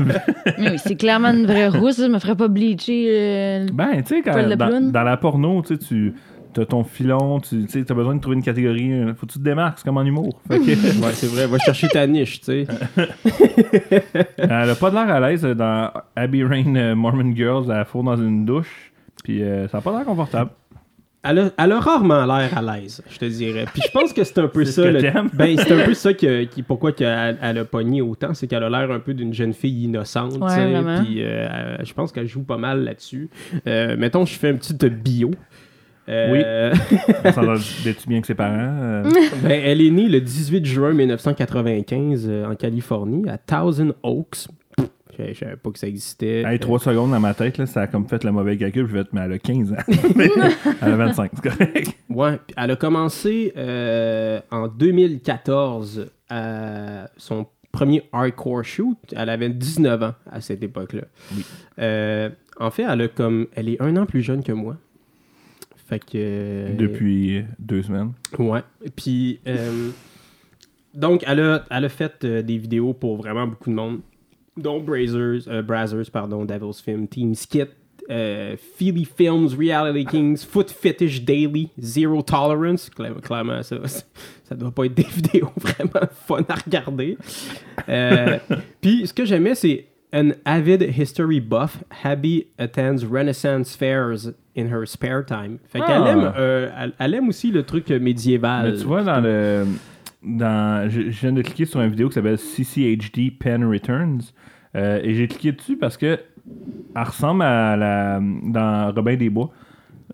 [0.59, 1.99] Mais oui, c'est clairement une vraie rousse.
[1.99, 3.07] Je me ferais pas bleacher.
[3.11, 6.15] euh, Ben, tu sais, dans, dans la porno, tu sais, tu
[6.61, 8.92] as ton filon, tu sais, as besoin de trouver une catégorie.
[8.92, 10.40] euh, Faut que tu te démarques, c'est comme en humour.
[10.49, 10.64] Fait que,
[11.05, 11.47] ouais, c'est vrai.
[11.47, 12.66] Va chercher ta niche, tu sais.
[14.38, 17.85] elle a pas de l'air à l'aise euh, dans Abbey Rain euh, Mormon Girls, elle
[17.85, 18.92] fourre dans une douche.
[19.25, 20.51] Puis euh, ça a pas l'air confortable.
[21.29, 23.64] Elle a, elle a rarement l'air à l'aise, je te dirais.
[23.73, 24.88] Puis je pense que c'est un peu C'est ce ça.
[24.88, 25.29] que le- t'aimes.
[25.33, 28.62] ben, c'est un peu ça que, qui, pourquoi qu'elle, elle a pogné autant, c'est qu'elle
[28.62, 30.35] a l'air un peu d'une jeune fille innocente.
[30.35, 31.03] Ouais, tu sais, vraiment.
[31.03, 31.49] Puis euh,
[31.81, 33.29] elle- je pense qu'elle joue pas mal là-dessus.
[33.66, 35.33] Euh, mettons, je fais un petit bio.
[36.09, 36.75] Euh,
[37.25, 38.55] On s'entend d'être bien que ses parents.
[38.57, 39.03] euh,
[39.42, 44.49] ben, elle est née le 18 juin 1995 euh, en Californie, à Thousand Oaks.
[45.19, 46.42] Je, savais pas que ça existait.
[46.42, 48.87] Hey, 3 secondes dans ma tête, là, ça a comme fait le mauvais calcul.
[48.87, 49.77] Je vais être, mais elle a 15 ans.
[50.83, 51.99] elle a 25, c'est correct.
[52.11, 58.99] Ouais, elle a commencé euh, en 2014 à son premier hardcore shoot.
[59.14, 61.03] Elle avait 19 ans à cette époque-là.
[61.35, 61.45] Oui.
[61.79, 64.77] Euh, en fait, elle a comme elle est un an plus jeune que moi.
[65.88, 68.12] Fait que euh, Depuis deux semaines.
[68.38, 68.61] Ouais.
[68.96, 69.90] Puis, euh,
[70.94, 74.01] donc, elle a, elle a fait euh, des vidéos pour vraiment beaucoup de monde,
[74.57, 77.68] dont Brazers, euh, Brazzers, pardon, Devil's Film, Team Skit,
[78.11, 82.90] euh, Feely Films, Reality Kings, Foot Fetish Daily, Zero Tolerance.
[82.90, 87.16] Cla- Clairement, ça, ça doit pas être des vidéos vraiment fun à regarder.
[87.88, 88.38] Euh,
[88.81, 94.14] Puis, ce que j'aimais, c'est An avid history buff, Abby attends Renaissance fairs
[94.57, 95.59] in her spare time.
[95.69, 96.11] Fait qu'elle Ah.
[96.11, 98.73] aime, euh, elle, elle aime aussi le truc médiéval.
[98.73, 99.64] Mais tu vois, dans le.
[100.23, 104.21] Dans, je, je viens de cliquer sur une vidéo qui s'appelle CCHD Pen Returns.
[104.75, 106.19] euh, et j'ai cliqué dessus parce que
[106.95, 108.21] elle ressemble à la.
[108.21, 109.51] dans Robin des Bois.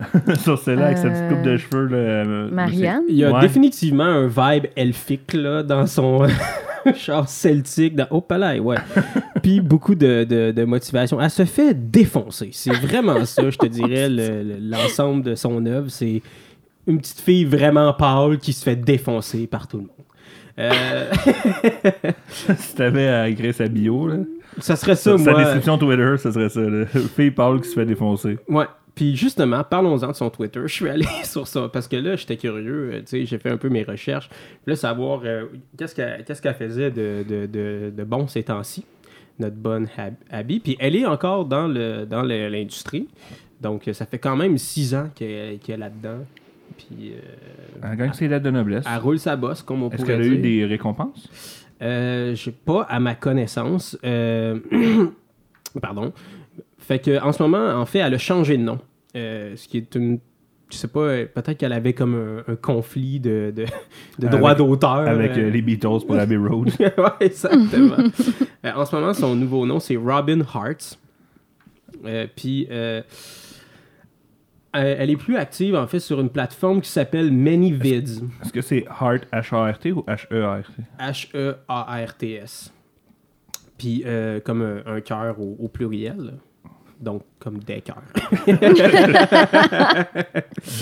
[0.38, 1.86] sur celle-là, avec sa petite coupe de cheveux.
[1.86, 3.02] Là, euh, Marianne?
[3.08, 3.40] Il y a Ouais.
[3.42, 6.26] définitivement un vibe elfique là, dans son
[6.96, 7.96] char celtique.
[7.96, 8.06] Dans...
[8.10, 8.76] Oh, palais, ouais.
[9.42, 11.20] Puis beaucoup de, de, de motivation.
[11.20, 12.50] Elle se fait défoncer.
[12.52, 15.88] C'est vraiment ça, je te dirais, le- le- l'ensemble de son œuvre.
[15.90, 16.22] C'est
[16.86, 19.90] une petite fille vraiment pâle qui se fait défoncer par tout le monde.
[20.58, 21.10] Euh,
[22.28, 24.16] si t'avais à écrire sa bio, là,
[24.58, 25.42] ça serait ça, sa moi.
[25.42, 26.60] description Twitter, ça serait ça.
[26.60, 26.84] Là.
[27.16, 28.38] Fille Paul qui se fait défoncer.
[28.48, 28.66] Ouais.
[28.94, 30.60] Puis justement, parlons-en de son Twitter.
[30.64, 32.90] Je suis allé sur ça parce que là, j'étais curieux.
[32.92, 34.28] euh, Tu sais, j'ai fait un peu mes recherches.
[34.30, 35.46] Je voulais savoir euh,
[35.78, 38.84] qu'est-ce qu'elle qu'est-ce qu'elle faisait de, de, de, de bon ces temps-ci,
[39.38, 40.60] notre bonne Hab- Abby.
[40.60, 43.08] Puis elle est encore dans le dans l'industrie.
[43.60, 46.18] Donc, ça fait quand même six ans qu'elle qu'elle est là-dedans.
[46.76, 47.20] Puis euh,
[47.90, 48.84] Elle gagne ses lettres de noblesse.
[48.86, 51.64] elle roule sa bosse, comme on Est-ce pourrait qu'elle a eu des récompenses?
[51.80, 53.96] Euh, j'ai pas à ma connaissance.
[55.80, 56.12] Pardon.
[56.82, 58.78] Fait que en ce moment, en fait, elle a changé de nom.
[59.16, 60.18] Euh, ce qui est une.
[60.70, 63.64] Je sais pas, peut-être qu'elle avait comme un, un conflit de, de,
[64.18, 64.90] de Avec- droit d'auteur.
[65.06, 66.70] Avec euh, euh, les Beatles pour Abbey Road.
[66.80, 66.88] ouais,
[67.20, 67.96] exactement.
[68.64, 70.96] Euh, en ce moment, son nouveau nom, c'est Robin Hart.
[72.04, 73.02] Euh, Puis, euh,
[74.72, 78.22] elle est plus active, en fait, sur une plateforme qui s'appelle ManyVids.
[78.40, 80.82] Est-ce que c'est Heart, H-A-R-T ou H-E-A-R-T?
[81.00, 82.72] H-E-A-R-T-S.
[83.78, 86.34] Puis euh, comme un, un cœur au, au pluriel.
[87.02, 88.00] Donc, comme des cœurs.
[88.46, 88.52] Je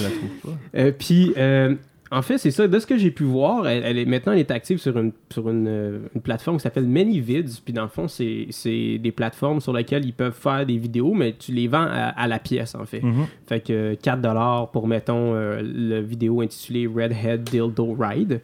[0.04, 0.50] la trouve pas.
[0.76, 1.74] Euh, puis, euh,
[2.10, 2.66] en fait, c'est ça.
[2.68, 5.12] De ce que j'ai pu voir, elle, elle est, maintenant, elle est active sur une,
[5.32, 7.60] sur une, euh, une plateforme qui s'appelle ManyVids.
[7.64, 11.14] Puis, dans le fond, c'est c'est des plateformes sur lesquelles ils peuvent faire des vidéos,
[11.14, 13.00] mais tu les vends à, à la pièce, en fait.
[13.02, 13.26] Mhm.
[13.46, 18.40] Fait que 4$ pour, mettons, euh, le vidéo intitulée Redhead Dildo Ride.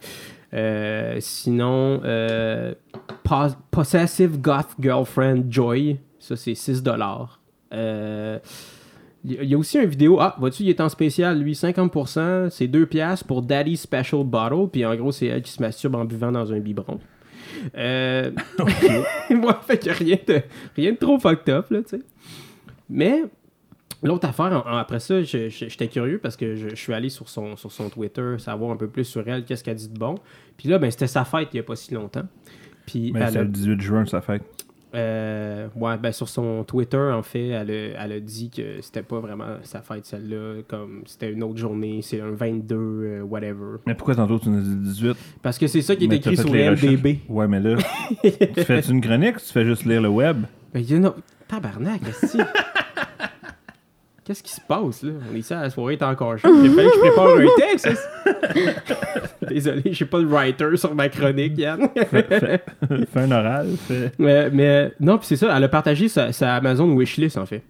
[0.54, 2.72] Euh, sinon, euh,
[3.24, 7.35] Pos- Possessive Goth Girlfriend Joy, ça c'est 6$.
[7.72, 8.38] Euh,
[9.24, 11.40] Il y a- il y a aussi une vidéo, ah, vois-tu, il est en spécial,
[11.42, 15.50] lui, 50%, c'est 2$ piastres pour Daddy Special Bottle, puis en gros, c'est elle qui
[15.50, 17.00] se masturbe en buvant dans un biberon.
[17.76, 18.30] Euh...
[18.60, 20.42] ouais, fait que rien de,
[20.76, 22.02] rien de trop fucked up, là, tu sais.
[22.88, 23.24] Mais
[24.00, 27.28] l'autre affaire, en- en- après ça, j'étais curieux parce que je, je suis allé sur
[27.28, 30.14] son, sur son Twitter, savoir un peu plus sur elle, qu'est-ce qu'elle dit de bon.
[30.56, 32.26] Puis là, ben, c'était sa fête il n'y a pas si longtemps.
[32.86, 34.40] Puis c'est le 18 juin, ça fait.
[34.96, 39.02] Euh, ouais, ben sur son Twitter, en fait, elle a, elle a dit que c'était
[39.02, 40.62] pas vraiment sa fête, celle-là.
[40.66, 43.76] Comme c'était une autre journée, c'est un 22, euh, whatever.
[43.86, 45.16] Mais pourquoi tantôt tu nous as dit 18?
[45.42, 47.20] Parce que c'est ça qui est Mais écrit sur les MDB.
[47.28, 47.76] Ouais, mais là,
[48.22, 50.44] tu fais une chronique ou tu fais juste lire le web?
[50.74, 51.14] Ben, il y en a.
[51.48, 52.36] Tabarnak, qu'est-ce
[54.26, 55.12] Qu'est-ce qui se passe, là?
[55.30, 56.48] On est ici à la soirée, t'es encore chaud.
[56.64, 57.88] Il fallait que je prépare un texte.
[59.48, 61.88] Désolé, j'ai pas de writer sur ma chronique, Yann.
[62.10, 62.60] fais
[63.20, 63.68] un oral.
[64.18, 67.62] Mais, mais non, puis c'est ça, elle a partagé sa, sa Amazon wishlist, en fait,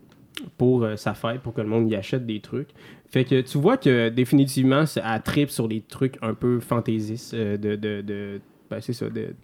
[0.57, 2.69] pour euh, sa fête, pour que le monde y achète des trucs.
[3.11, 7.57] Fait que tu vois que définitivement, elle tripe sur des trucs un peu fantaisistes, euh,
[7.59, 8.41] de, de, de-
[8.71, 9.35] ben, c'est ça, de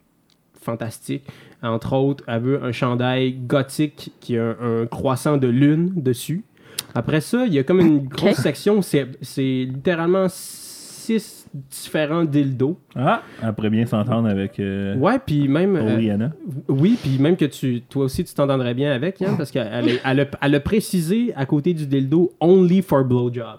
[0.61, 1.25] fantastique.
[1.62, 6.44] Entre autres, elle veut un chandail gothique qui a un, un croissant de lune dessus.
[6.94, 9.07] Après ça, il y a comme une grosse section, c'est
[9.64, 12.78] littéralement six différents dildos.
[12.94, 15.76] Ah, après bien s'entendre avec euh, Ouais, puis même...
[15.76, 16.28] euh,
[16.68, 20.20] oui, puis même que tu, toi aussi, tu t'entendrais bien avec, Yann, parce qu'elle elle
[20.20, 23.59] a, elle a précisé à côté du dildo only for blowjobs.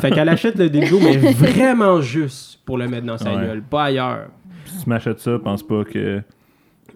[0.00, 3.46] fait qu'elle achète le dildo, mais vraiment juste pour le mettre dans sa Ouais.
[3.46, 4.26] gueule, pas ailleurs.
[4.66, 6.20] Si tu m'achètes ça, pense pas que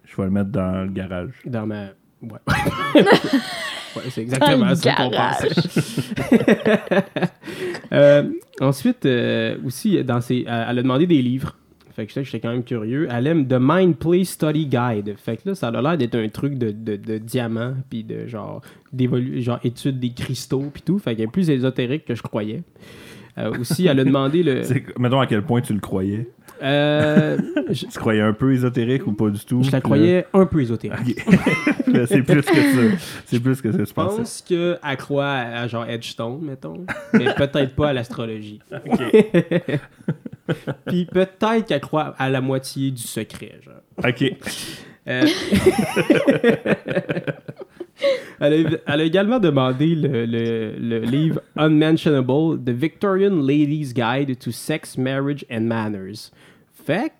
[0.05, 1.31] je vais le mettre dans le garage.
[1.47, 1.87] Dans ma.
[2.23, 2.39] Ouais.
[3.97, 5.49] ouais, c'est exactement ça qu'on pensait.
[7.93, 8.23] Euh,
[8.61, 11.57] ensuite, euh, aussi, dans ses, elle a demandé des livres.
[11.97, 13.09] Fait que j'étais quand même curieux.
[13.11, 15.17] Elle aime The Mind Play Study Guide.
[15.19, 18.29] Fait que là, ça a l'air d'être un truc de, de, de diamant, puis de
[18.29, 18.63] genre,
[18.95, 20.99] d'évolu- genre étude des cristaux, puis tout.
[21.01, 22.63] Fait qu'elle est plus ésotérique que je croyais.
[23.39, 24.63] Euh, aussi, elle a demandé le.
[24.63, 26.29] C'est- Mettons à quel point tu le croyais.
[26.63, 27.39] Euh,
[27.71, 29.63] je, Tu croyais un peu ésotérique ou pas du tout?
[29.63, 31.25] je la croyais un peu ésotérique.
[31.87, 32.97] Là, c'est plus que ça.
[33.27, 34.17] C'est plus que ça, je Je pense.
[34.17, 36.85] pense qu'elle croit à, à genre Edgestone, mettons.
[37.15, 38.61] Mais peut-être pas à l'astrologie.
[40.87, 43.75] Puis peut-être qu'elle croit à la moitié du secret, genre.
[44.05, 44.25] Ok.
[45.09, 45.27] Euh,
[48.41, 54.39] elle, a, elle a également demandé le, le- le livre Unmentionable, The Victorian Ladies Guide
[54.39, 56.31] to Sex, Marriage and Manners.
[56.85, 57.15] Fait que,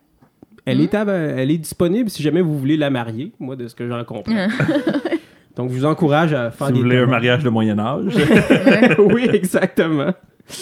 [0.65, 3.89] elle, est, elle est disponible si jamais vous voulez la marier, moi, de ce que
[3.89, 4.33] j'en comprends.
[5.57, 8.09] Donc, je vous encourage à faire Si des vous voulez un mariage de Moyen-Âge.
[8.99, 10.15] oui, exactement.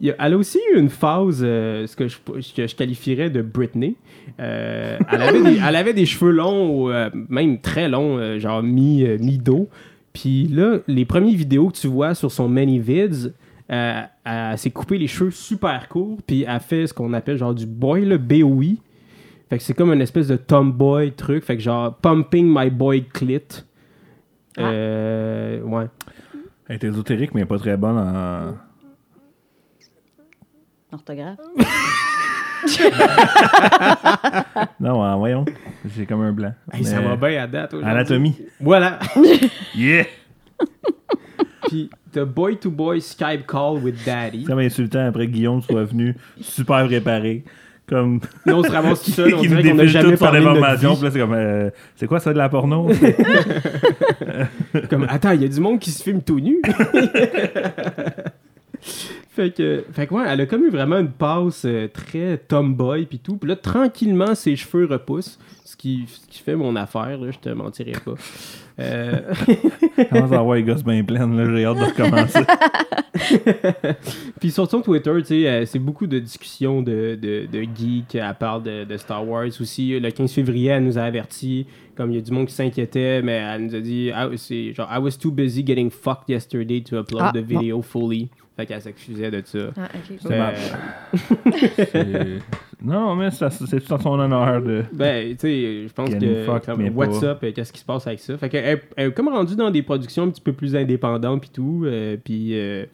[0.00, 2.16] Elle a aussi eu une phase, euh, ce, que je,
[2.54, 3.96] que je qualifierais de Britney.
[4.38, 8.38] Euh, elle, avait des, elle avait des cheveux longs, ou, euh, même très longs, euh,
[8.38, 9.68] genre mi, euh, mi-dos.
[10.12, 13.32] Puis là, les premières vidéos que tu vois sur son ManyVids, euh,
[13.70, 17.66] elle s'est coupé les cheveux super courts, puis elle fait ce qu'on appelle genre du
[17.66, 18.76] boy, le BOI.
[19.48, 21.44] Fait que c'est comme une espèce de tomboy truc.
[21.44, 23.64] Fait que genre, pumping my boy clit.
[24.58, 25.86] Euh, ouais.
[26.68, 28.54] Elle est ésotérique, mais pas très bonne en.
[30.92, 31.38] Orthographe.
[34.80, 35.44] Non, voyons.
[35.84, 36.52] J'ai comme un blanc.
[36.72, 37.90] Hey, ça va bien à date aujourd'hui.
[37.90, 38.38] Anatomie.
[38.60, 38.98] Voilà.
[39.74, 40.04] Yeah!
[41.68, 44.40] Puis, The Boy to Boy Skype Call with Daddy.
[44.42, 47.44] C'est comme insultant après que Guillaume soit venu super préparé.
[47.86, 48.20] Comme.
[48.46, 49.34] Nous, on se ramasse tout seul.
[49.34, 51.02] On dirait qu'on n'a jamais parlé de notre vie.
[51.02, 51.34] Là, c'est comme.
[51.34, 52.88] euh, c'est quoi ça de la porno?
[54.88, 56.62] Comme, attends, il y a du monde qui se filme tout nu.
[58.82, 63.06] fait que, fait que ouais, elle a comme eu vraiment une passe euh, très tomboy
[63.06, 63.36] puis tout.
[63.36, 65.38] Puis là, tranquillement, ses cheveux repoussent.
[65.64, 68.14] Ce qui, ce qui fait mon affaire, là, je te mentirais pas.
[68.80, 69.20] Euh,
[70.10, 71.44] Commence à avoir les gosses bien pleines, là?
[71.54, 72.40] J'ai hâte de recommencer.
[74.40, 78.14] Puis sur son Twitter, tu sais, euh, c'est beaucoup de discussions de, de, de geeks.
[78.14, 79.98] Elle parle de, de Star Wars aussi.
[79.98, 81.66] Le 15 février, elle nous a averti.
[81.96, 84.72] Comme il y a du monde qui s'inquiétait, mais elle nous a dit ah, c'est
[84.72, 88.30] genre I was too busy getting fucked yesterday to upload Ah, the video fully.
[88.60, 89.58] Fait qu'elle s'excusait de ça.
[89.78, 90.18] Ah, ok.
[90.20, 91.84] C'est.
[91.86, 92.38] C'est-
[92.84, 94.84] non, mais c'est tout en son honneur de.
[94.92, 97.26] Ben, tu sais, je pense que comme, mais What's pas.
[97.28, 98.36] up, euh, qu'est-ce qui se passe avec ça?
[98.36, 101.40] Fait qu'elle elle, elle est comme rendue dans des productions un petit peu plus indépendantes
[101.40, 101.84] puis tout.
[101.86, 102.84] euh, puis, euh,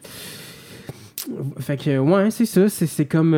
[1.59, 2.69] fait que, ouais, c'est ça.
[2.69, 3.33] C'est c'est comme.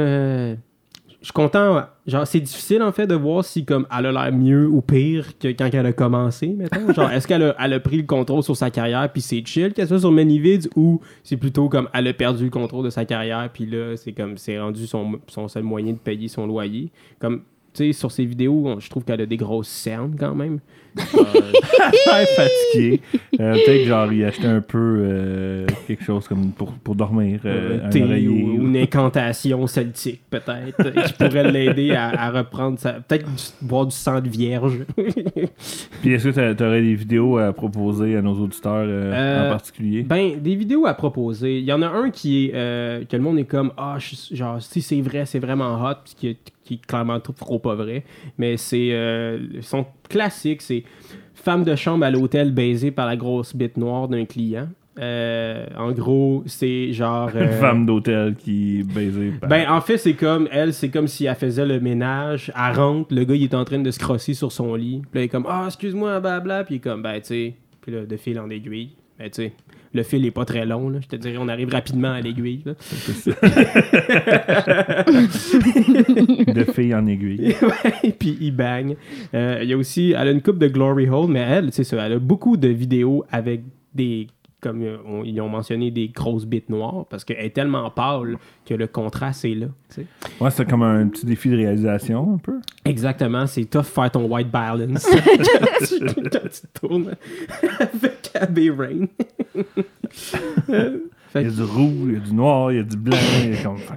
[1.22, 1.84] Je suis content.
[2.08, 5.38] Genre, c'est difficile en fait de voir si comme elle a l'air mieux ou pire
[5.38, 6.94] que quand elle a commencé, mettons.
[6.94, 9.74] Genre, est-ce qu'elle a, elle a pris le contrôle sur sa carrière puis c'est chill
[9.74, 13.04] qu'elle soit sur Manyvids ou c'est plutôt comme elle a perdu le contrôle de sa
[13.04, 16.90] carrière puis là, c'est comme c'est rendu son, son seul moyen de payer son loyer.
[17.20, 17.42] Comme,
[17.74, 20.60] tu sais, sur ses vidéos, je trouve qu'elle a des grosses cernes quand même.
[22.06, 23.02] Très fatigué.
[23.40, 27.40] Euh, Peut-être genre il achetait un peu euh, quelque chose comme pour, pour dormir.
[27.46, 32.78] euh, un thé ou, une incantation celtique, peut-être, euh, qui pourrait l'aider à, à reprendre
[32.80, 32.94] sa.
[32.94, 33.28] Peut-être
[33.62, 34.80] boire du sang de vierge.
[36.02, 39.50] Puis est-ce que tu aurais des vidéos à proposer à nos auditeurs euh, Euh, en
[39.50, 40.04] particulier?
[40.04, 41.60] ben, des vidéos à proposer.
[41.60, 42.52] Il y en a un qui est.
[42.56, 45.96] euh, que le monde est comme Ah, je- genre, si c'est vrai, c'est vraiment hot,
[46.04, 48.04] puis qui est, qui est clairement trop, trop pas vrai.
[48.38, 48.90] Mais c'est.
[48.92, 50.84] euh, son classique, c'est
[51.42, 54.68] Femme de chambre à l'hôtel baisée par la grosse bite noire d'un client.
[55.00, 57.30] Euh, en gros, c'est genre.
[57.34, 59.50] Une euh, femme d'hôtel qui baisée par...
[59.50, 62.52] Ben, en fait, c'est comme elle, c'est comme si elle faisait le ménage.
[62.56, 65.02] Elle rentre, le gars, il est en train de se crosser sur son lit.
[65.10, 66.66] Puis là, il est comme Ah, excuse-moi, blabla.
[66.66, 67.54] Puis il est comme Ben, tu sais.
[67.82, 68.90] Puis là, de fil en aiguille.
[69.18, 69.54] Ben, tu sais,
[69.94, 71.00] le fil est pas très long, là.
[71.02, 72.64] Je te dirais, on arrive rapidement à l'aiguille,
[76.54, 77.56] de fille en aiguille.
[77.70, 78.96] Ouais, puis il bang.
[79.34, 81.84] Euh, Il y a aussi, elle a une coupe de Glory Hole, mais elle, c'est
[81.84, 83.62] ça, elle a beaucoup de vidéos avec
[83.94, 84.28] des,
[84.62, 88.38] comme euh, on- ils ont mentionné, des grosses bites noires, parce qu'elle est tellement pâle
[88.66, 89.68] que le contraste est là.
[90.42, 92.60] Ouais, c'est comme un petit défi de réalisation, un peu.
[92.86, 97.16] Exactement, c'est tough faire ton white balance quand, tu, quand tu tournes
[97.80, 99.06] avec Abbey Rain.
[101.36, 103.18] Il y a du rouge, il y a du noir, il y a du blanc.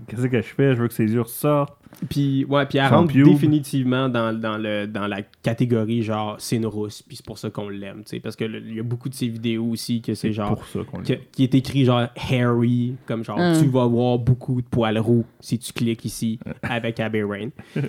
[0.06, 0.76] Qu'est-ce que je fais?
[0.76, 1.78] Je veux que ses yeux ressortent.
[2.10, 3.24] Puis, ouais, puis elle Son rentre pube.
[3.26, 7.50] définitivement dans, dans, le, dans la catégorie genre c'est une rousse, puis c'est pour ça
[7.50, 10.02] qu'on l'aime, tu sais, parce que le- il y a beaucoup de ces vidéos aussi
[10.02, 13.38] que c'est genre pour ça qu'on le que- qui est écrit genre Harry, comme genre
[13.38, 13.58] Mm.
[13.62, 17.50] tu vas voir beaucoup de poils roux si tu cliques ici avec Abbey Rain.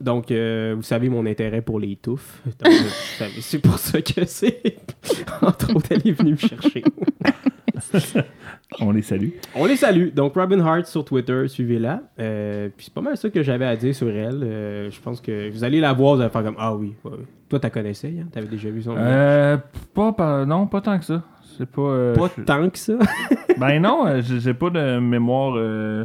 [0.00, 2.42] Donc, euh, vous savez mon intérêt pour les touffes.
[2.44, 4.76] Donc, euh, vous savez, c'est pour ça que c'est.
[5.40, 6.84] Entre autres, elle est venue me chercher.
[8.80, 9.28] On les salue.
[9.54, 10.08] On les salue.
[10.14, 12.02] Donc, Robin Hart sur Twitter, suivez-la.
[12.18, 14.42] Euh, puis c'est pas mal ça que j'avais à dire sur elle.
[14.42, 16.94] Euh, je pense que vous allez la voir, vous allez faire comme Ah oui.
[17.04, 17.10] ouais.
[17.48, 18.26] Toi, t'as connaissais, hein?
[18.32, 18.94] T'avais déjà vu son.
[18.96, 19.56] Euh,
[19.94, 21.22] pas, par- non, pas tant que ça.
[21.58, 21.80] C'est pas.
[21.82, 22.94] euh, pas je- tant que ça?
[23.58, 25.54] Ben non, j'ai pas de mémoire.
[25.56, 26.04] euh,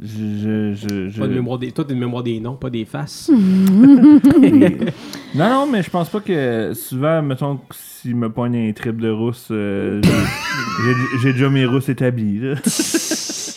[0.00, 1.72] je, je, je, je- Pas de mémoire des...
[1.72, 3.30] Toi, t'as une mémoire des noms, pas des faces.
[5.34, 9.00] Non, non, mais je pense pas que souvent, mettons, que s'il me pogne un trip
[9.00, 12.38] de rousse, euh, j'ai- j'ai- déjà mes rousses établies.
[12.38, 12.54] là.
[12.64, 13.56] C'est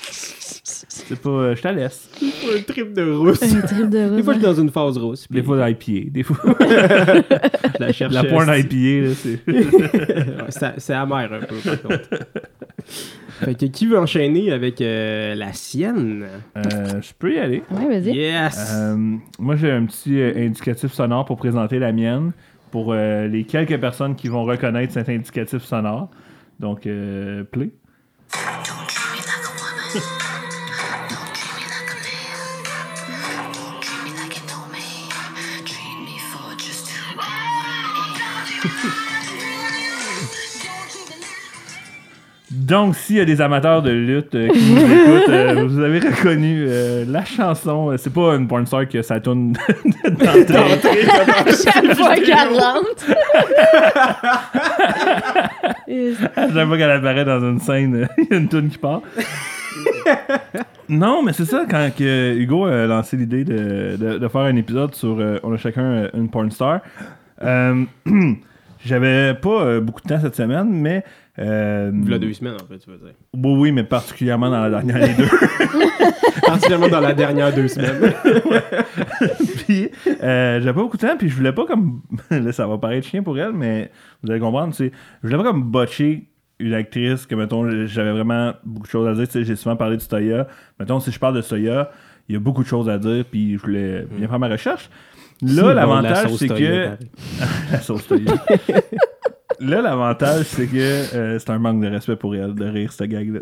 [1.19, 1.29] pas.
[1.29, 2.09] euh, je te laisse.
[2.23, 3.43] un trip de rousse.
[3.43, 5.27] Un trip de Des fois, je suis dans une phase rousse.
[5.29, 6.09] Des puis fois d'IPA.
[6.11, 6.37] Des fois.
[6.59, 8.13] je la cherche.
[8.13, 9.39] La porn IPA, là, c'est.
[9.47, 9.65] Ouais,
[10.49, 12.09] c'est c'est amer un peu, par contre.
[13.41, 16.25] fait que qui veut enchaîner avec euh, la sienne?
[16.57, 17.63] Euh, je peux y aller.
[17.71, 18.15] Ouais, vas-y.
[18.15, 18.73] Yes!
[18.73, 22.31] Euh, moi, j'ai un petit euh, indicatif sonore pour présenter la mienne
[22.71, 26.09] pour euh, les quelques personnes qui vont reconnaître cet indicatif sonore.
[26.59, 27.71] Donc, euh, play.
[42.65, 45.99] Donc, s'il y a des amateurs de lutte euh, qui nous écoutent, euh, vous avez
[45.99, 47.91] reconnu euh, la chanson.
[47.91, 49.53] Euh, C'est pas une porn star que ça tourne
[50.03, 51.05] d'entrée.
[51.63, 53.05] Chaque fois qu'elle rentre.
[56.35, 59.01] À chaque fois qu'elle apparaît dans une scène, il y a une tune qui part.
[60.89, 64.55] non, mais c'est ça, quand que Hugo a lancé l'idée de, de- de faire un
[64.55, 66.79] épisode sur euh, On a chacun une porn star,
[67.43, 67.83] euh,
[68.85, 71.03] j'avais pas euh, beaucoup de temps cette semaine, mais.
[71.39, 73.13] Euh, Il y a deux semaines, en fait, tu veux dire.
[73.33, 75.29] oui, oui, mais particulièrement dans la dernière des deux.
[76.45, 78.13] Particulièrement dans la dernière deux semaines.
[79.65, 82.01] puis euh, j'avais pas beaucoup de temps, puis je voulais pas comme.
[82.29, 83.91] là, ça va paraître chien pour elle, mais
[84.23, 84.91] vous allez comprendre, c'est.
[85.23, 89.13] Je voulais pas comme botcher une actrice que, mettons, j'avais vraiment beaucoup de choses à
[89.13, 89.27] dire.
[89.27, 90.47] Tu sais, j'ai souvent parlé de Stoya.
[90.79, 91.89] Mettons, si je parle de Stoya,
[92.29, 94.89] il y a beaucoup de choses à dire, puis je voulais bien faire ma recherche.
[95.41, 96.91] Là, bon, la l'avantage, c'est que.
[97.71, 98.33] La sauce Toya.
[99.59, 103.09] Là, l'avantage, c'est que euh, c'est un manque de respect pour elle de rire cette
[103.09, 103.39] gag-là.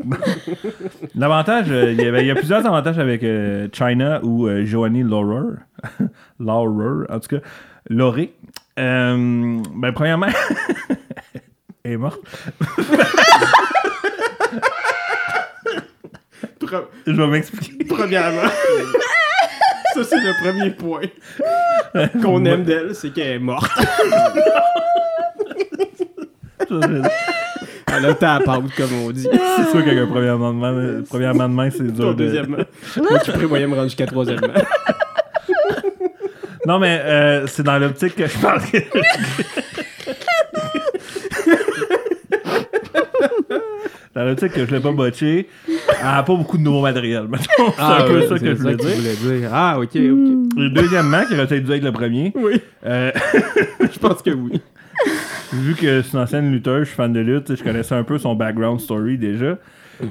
[1.16, 4.64] L'avantage, euh, il y avait- il y, a plusieurs avantages avec euh, China ou euh,
[4.64, 5.56] Joanie Laurer.
[6.40, 7.42] Laurer, en tout cas,
[7.90, 8.34] Lauré.
[8.78, 9.62] Ben,
[9.94, 10.28] premièrement,
[11.84, 12.20] elle est morte.
[16.62, 17.84] Pre- Je vais m'expliquer.
[17.86, 18.50] Premièrement.
[19.94, 21.02] Ça, c'est le premier point
[22.22, 23.70] qu'on aime d'elle, c'est qu'elle est morte.
[27.96, 29.28] Elle a ta comme on dit.
[29.32, 32.26] C'est sûr qu'avec un premier amendement, euh, premier amendement c'est dur Toi, de...
[32.26, 32.58] deuxièmement.
[32.98, 34.48] Moi, tu prévoyais me rendre jusqu'à troisièmement.
[36.66, 38.62] Non, mais euh, c'est dans l'optique que je parle.
[38.62, 38.78] que-
[44.16, 47.24] dans l'optique que je l'ai pas botché, elle a pas beaucoup de nouveau matériel.
[47.28, 47.74] mettons.
[47.76, 48.92] C'est un peu ça que je voulais que dire.
[48.96, 49.50] tu voulais dire.
[49.52, 49.96] Ah, ok, ok.
[49.96, 53.12] Et deuxièmement, qui aurait peut-être dû être le premier, Oui, euh,
[53.82, 54.62] je pense que oui.
[55.54, 58.18] Vu que c'est une ancienne lutteuse, je suis fan de lutte, je connaissais un peu
[58.18, 59.58] son background story déjà.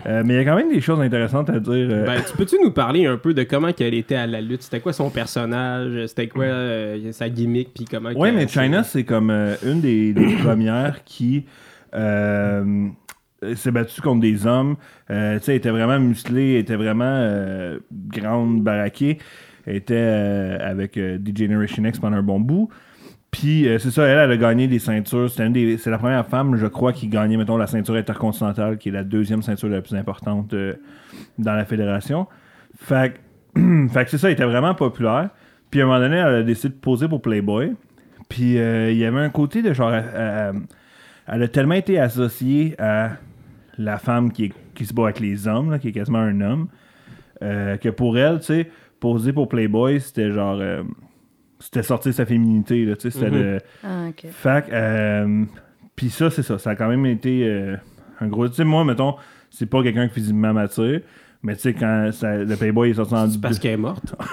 [0.07, 1.72] Euh, mais il y a quand même des choses intéressantes à dire.
[1.90, 4.62] euh, Ben, tu peux-tu nous parler un peu de comment qu'elle était à la lutte?
[4.62, 6.07] C'était quoi son personnage?
[6.07, 7.70] C'était quoi euh, sa gimmick?
[7.74, 11.46] Puis comment Ouais, mais China, c'est comme une des, des premières qui
[11.92, 14.76] s'est battue contre des hommes.
[15.09, 17.76] Tu sais, elle était vraiment musclée, elle était vraiment
[18.09, 19.18] grande, baraquée.
[19.66, 22.68] Elle était avec D-Generation X pendant un bon bout.
[23.33, 25.29] Puis, euh, c'est ça, elle, elle a gagné des ceintures.
[25.31, 29.05] C'est la première femme, je crois, qui gagnait, mettons, la ceinture intercontinentale, qui est la
[29.05, 30.75] deuxième ceinture la plus importante euh,
[31.38, 32.29] dans la fédération.
[32.77, 33.14] Fait
[33.55, 35.31] que, c'est ça, elle était vraiment populaire.
[35.71, 37.73] Puis à un moment donné, elle a décidé de poser pour Playboy.
[38.29, 39.92] Puis euh, il y avait un côté de genre.
[39.92, 43.12] elle a tellement été associée à
[43.79, 46.68] la femme qui, qui se bat avec les hommes, qui est quasiment un homme,
[47.40, 50.61] que pour elle, tu sais, poser pour Playboy, c'était genre.
[51.62, 53.11] C'était sortir de sa féminité, là, tu sais.
[53.11, 53.42] C'était Mhm.
[53.42, 54.27] de- Ah, ok.
[54.31, 55.44] fait que, euh,
[55.96, 56.59] puis ça, c'est ça.
[56.59, 57.77] Ça a quand même été euh,
[58.20, 58.48] un gros.
[58.48, 59.14] Tu sais, moi, mettons,
[59.51, 61.01] c'est pas quelqu'un qui physiquement m'attire.
[61.44, 64.14] Mais tu sais, quand ça- le Playboy est sorti en C'est parce qu'elle est morte.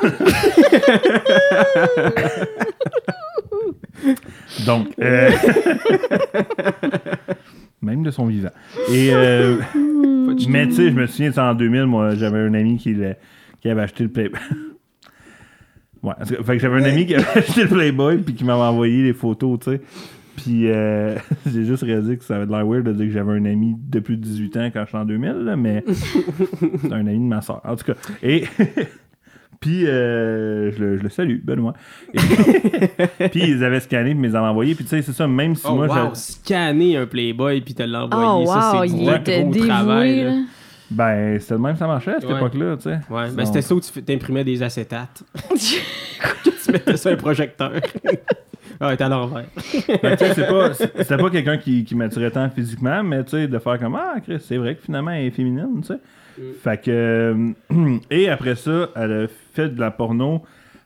[4.65, 5.31] Donc, euh,
[7.81, 8.49] même de son vivant.
[8.91, 9.57] Et, euh,
[10.47, 13.15] mais tu sais, je me souviens, en 2000, moi, j'avais un ami qui, l'a-
[13.61, 14.39] qui avait acheté le Playboy.
[16.03, 18.33] Ouais, en tout cas, fait que j'avais un ami qui avait acheté le Playboy puis
[18.35, 19.81] qui m'avait envoyé les photos, tu sais.
[20.37, 21.15] Puis euh,
[21.52, 23.75] j'ai juste réalisé que ça avait de l'air weird de dire que j'avais un ami
[23.77, 25.83] de plus de 18 ans quand j'étais en 2000, là, mais
[26.81, 27.62] c'est un ami de ma soeur.
[27.65, 27.93] En tout cas,
[28.23, 28.43] et
[29.60, 31.73] Puis, euh, je, le, je le salue, Benoît.
[32.13, 34.73] Et- puis, ils avaient scanné, puis ils m'avaient envoyé.
[34.73, 37.73] Puis, tu sais, c'est ça, même si Oh, moi, wow, je- scanner un Playboy puis
[37.73, 39.17] te l'envoyer, Oh, ça, wow, c'est du gros
[39.52, 39.67] dévoué.
[39.67, 40.23] travail.
[40.23, 40.31] là.
[40.92, 42.37] Ben, c'était le même, ça marchait à cette Ouais.
[42.37, 43.00] époque-là, tu sais.
[43.10, 45.23] Ouais, ben c'était ça où tu t'imprimais des acétates.
[45.56, 47.71] tu mettais ça un projecteur.
[48.79, 49.46] ah, t'es à l'envers.
[50.02, 53.31] Ben, tu sais, c'est pas, c'était pas quelqu'un qui, qui m'attirait tant physiquement, mais tu
[53.31, 56.00] sais, de faire comme Ah, Chris, c'est vrai que finalement, elle est féminine, tu sais.
[56.63, 56.90] Fait que.
[56.92, 60.44] euh, et après ça, elle a fait de la porno.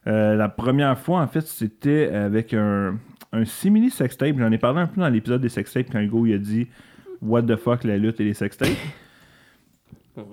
[0.08, 2.96] euh, la première fois, en fait, c'était avec un,
[3.32, 4.36] un simili sextape.
[4.40, 6.68] J'en ai parlé un peu dans l'épisode des sextapes quand Hugo il a dit
[7.22, 8.70] What the fuck, la lutte et les sextapes.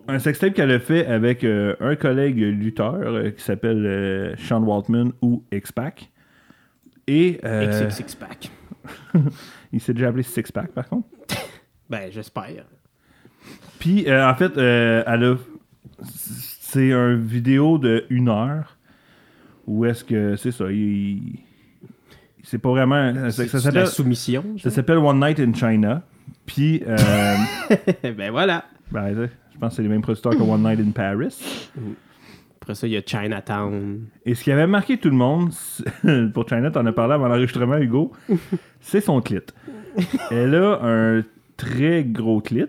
[0.09, 4.63] Un sextape qu'elle a fait avec euh, un collègue lutteur euh, qui s'appelle euh, Sean
[4.63, 6.11] Waltman ou X-Pac.
[7.07, 7.41] Et.
[7.43, 8.51] XXX-pack.
[9.73, 11.09] il s'est déjà appelé Six Pack par contre.
[11.89, 12.67] Ben, j'espère.
[13.81, 15.37] Puis en fait, euh, elle a.
[16.05, 18.77] C'est un vidéo de une heure
[19.67, 21.41] où est-ce que c'est ça, il.
[22.45, 23.13] C'est pas vraiment.
[23.13, 23.87] Ça, C'est ça la s'appelle.
[23.89, 24.45] soumission.
[24.59, 26.03] Ça s'appelle One Night in China.
[26.47, 28.67] Puis, ben voilà.
[28.93, 29.29] ben,
[29.61, 31.37] pense que c'est les mêmes producteurs que One Night in Paris.
[32.61, 34.07] Après ça, il y a Chinatown.
[34.27, 35.51] Et ce qui avait marqué tout le monde,
[36.35, 38.13] pour China, t'en as parlé avant l'enregistrement, Hugo,
[38.81, 39.39] c'est son clit.
[40.31, 41.23] Elle a un
[41.57, 42.65] très gros clit.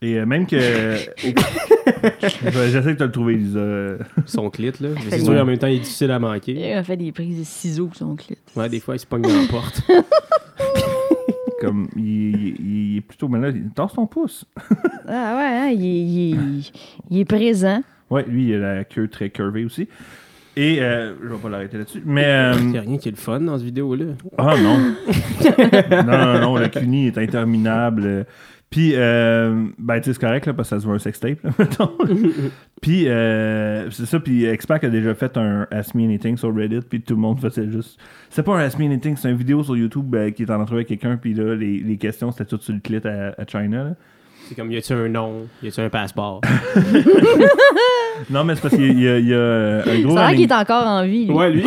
[0.00, 0.56] Et euh, même que.
[1.18, 3.94] Je- J'essaie de te le trouver, Lisa.
[4.26, 4.90] Son clit, là.
[4.94, 6.74] Mais c'est sûr, en même temps, il est difficile à Il manquer.
[6.74, 8.36] a fait des prises de ciseaux pour son clit.
[8.54, 9.82] Ouais, des fois, il se pogne dans la porte.
[11.60, 12.02] Comme, il,
[12.36, 12.56] il-
[12.92, 13.56] il est plutôt malade.
[13.56, 14.44] Il tasse ton pouce.
[15.08, 16.72] Ah ouais, hein, il, est- il est-
[17.10, 17.82] il est présent.
[18.10, 19.88] Ouais, lui, il a la queue très curvée aussi.
[20.56, 22.02] Et euh, je vais pas l'arrêter là-dessus.
[22.04, 22.24] Mais.
[22.24, 24.06] euh, Il n'y a rien qui est le fun dans cette vidéo-là.
[24.38, 24.78] Ah non.
[26.04, 28.26] non, non, non, le CUNY est interminable.
[28.70, 31.42] Puis, euh, ben, tu sais, c'est correct, là, parce que ça se voit un sextape,
[31.42, 31.90] là, mettons.
[32.82, 36.80] puis, euh, c'est ça, puis X-Pac a déjà fait un Ask Me Anything sur Reddit,
[36.88, 37.98] puis tout le monde faisait juste...
[38.28, 40.60] C'est pas un Ask Me Anything, c'est une vidéo sur YouTube euh, qui est en
[40.60, 43.46] entrevue avec quelqu'un, puis là, les, les questions, c'était tout sur le clit à, à
[43.46, 43.90] China, là.
[44.48, 45.46] C'est comme, y a-tu un nom?
[45.62, 46.40] Y a-tu un passeport?
[48.30, 50.14] Non, mais c'est parce qu'il y y a, un gros...
[50.16, 51.26] L'air running- qu'il est encore en vie.
[51.26, 51.32] lui.
[51.32, 51.62] ouais, lui.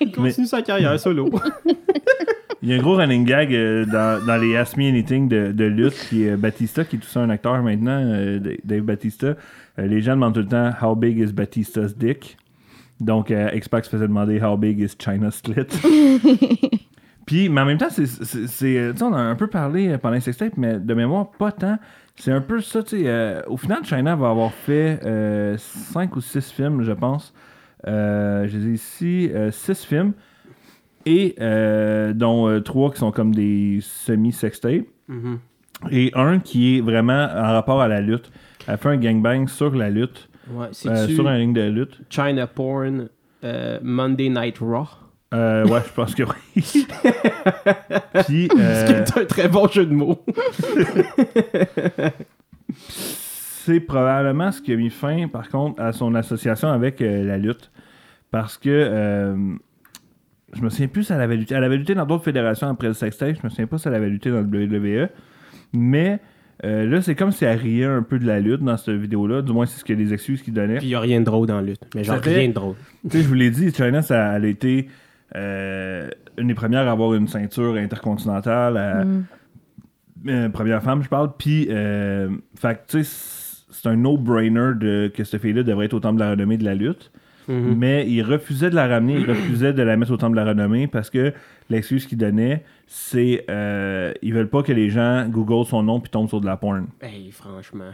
[0.00, 1.30] Il continue sa carrière solo.
[2.62, 5.52] Il y a un gros running gag euh, dans, dans les Ask Me Anything de,
[5.52, 9.28] de lutte qui est Batista, qui est tout ça un acteur maintenant, euh, Dave Batista.
[9.78, 12.36] Euh, les gens demandent tout le temps How big is Batista's dick?
[13.00, 15.66] Donc, euh, X-Pac se faisait demander How big is China's clit?
[17.26, 18.02] Puis, mais en même temps, c'est.
[18.04, 21.30] euh, tu sais, on a un peu parlé euh, pendant les sextapes, mais de mémoire,
[21.30, 21.78] pas tant.
[22.16, 23.02] C'est un peu ça, tu sais.
[23.06, 24.98] euh, au final, China va avoir fait
[25.58, 27.32] 5 ou 6 films, je pense.
[27.86, 30.12] Euh, je les ai ici, 6 films.
[31.06, 34.86] Et euh, dont 3 qui sont comme des semi-sextapes.
[35.08, 35.38] Mhm.
[35.90, 38.30] Et un qui est vraiment en rapport à la lutte.
[38.66, 40.28] Elle fait un gangbang sur la lutte.
[40.50, 42.00] Ouais, euh, sur un ring de lutte.
[42.10, 43.08] China Porn
[43.44, 44.86] euh, Monday Night Raw?
[45.34, 46.62] Euh, ouais, je pense que oui.
[48.26, 50.24] Puis, euh, C'est un très bon jeu de mots.
[53.72, 57.36] c'est probablement ce qui a mis fin, par contre, à son association avec euh, la
[57.38, 57.70] lutte.
[58.30, 59.34] Parce que euh,
[60.54, 61.54] je me souviens plus si elle avait lutté.
[61.54, 63.36] Elle avait lutté dans d'autres fédérations après le sextape.
[63.36, 65.08] Je me souviens pas si elle avait lutté dans le WWE.
[65.72, 66.18] Mais
[66.64, 69.42] euh, là, c'est comme si elle riait un peu de la lutte dans cette vidéo-là.
[69.42, 70.78] Du moins, c'est ce que les excuses qu'il donnait.
[70.78, 71.82] Puis il y a rien de drôle dans la lutte.
[71.94, 72.74] Mais genre fait- rien de drôle.
[73.04, 74.88] Tu sais, je vous l'ai dit, China, ça, elle a été
[75.36, 76.08] euh,
[76.38, 78.76] une des premières à avoir une ceinture intercontinentale.
[78.76, 79.24] à- Mm.
[80.28, 81.30] euh, première femme, je parle.
[81.38, 83.37] Puis, euh, fait que, tu sais,
[83.82, 86.64] c'est un no-brainer de, que cette fille-là devrait être au temple de la renommée de
[86.64, 87.10] la lutte.
[87.48, 87.74] Mhm.
[87.76, 90.48] Mais il refusait de la ramener, il refusait de la mettre au temple de la
[90.48, 91.32] renommée parce que
[91.70, 96.10] l'excuse qu'il donnait, c'est euh, ils veulent pas que les gens google son nom puis
[96.10, 96.88] tombent sur de la porn.
[97.00, 97.92] Hey, franchement.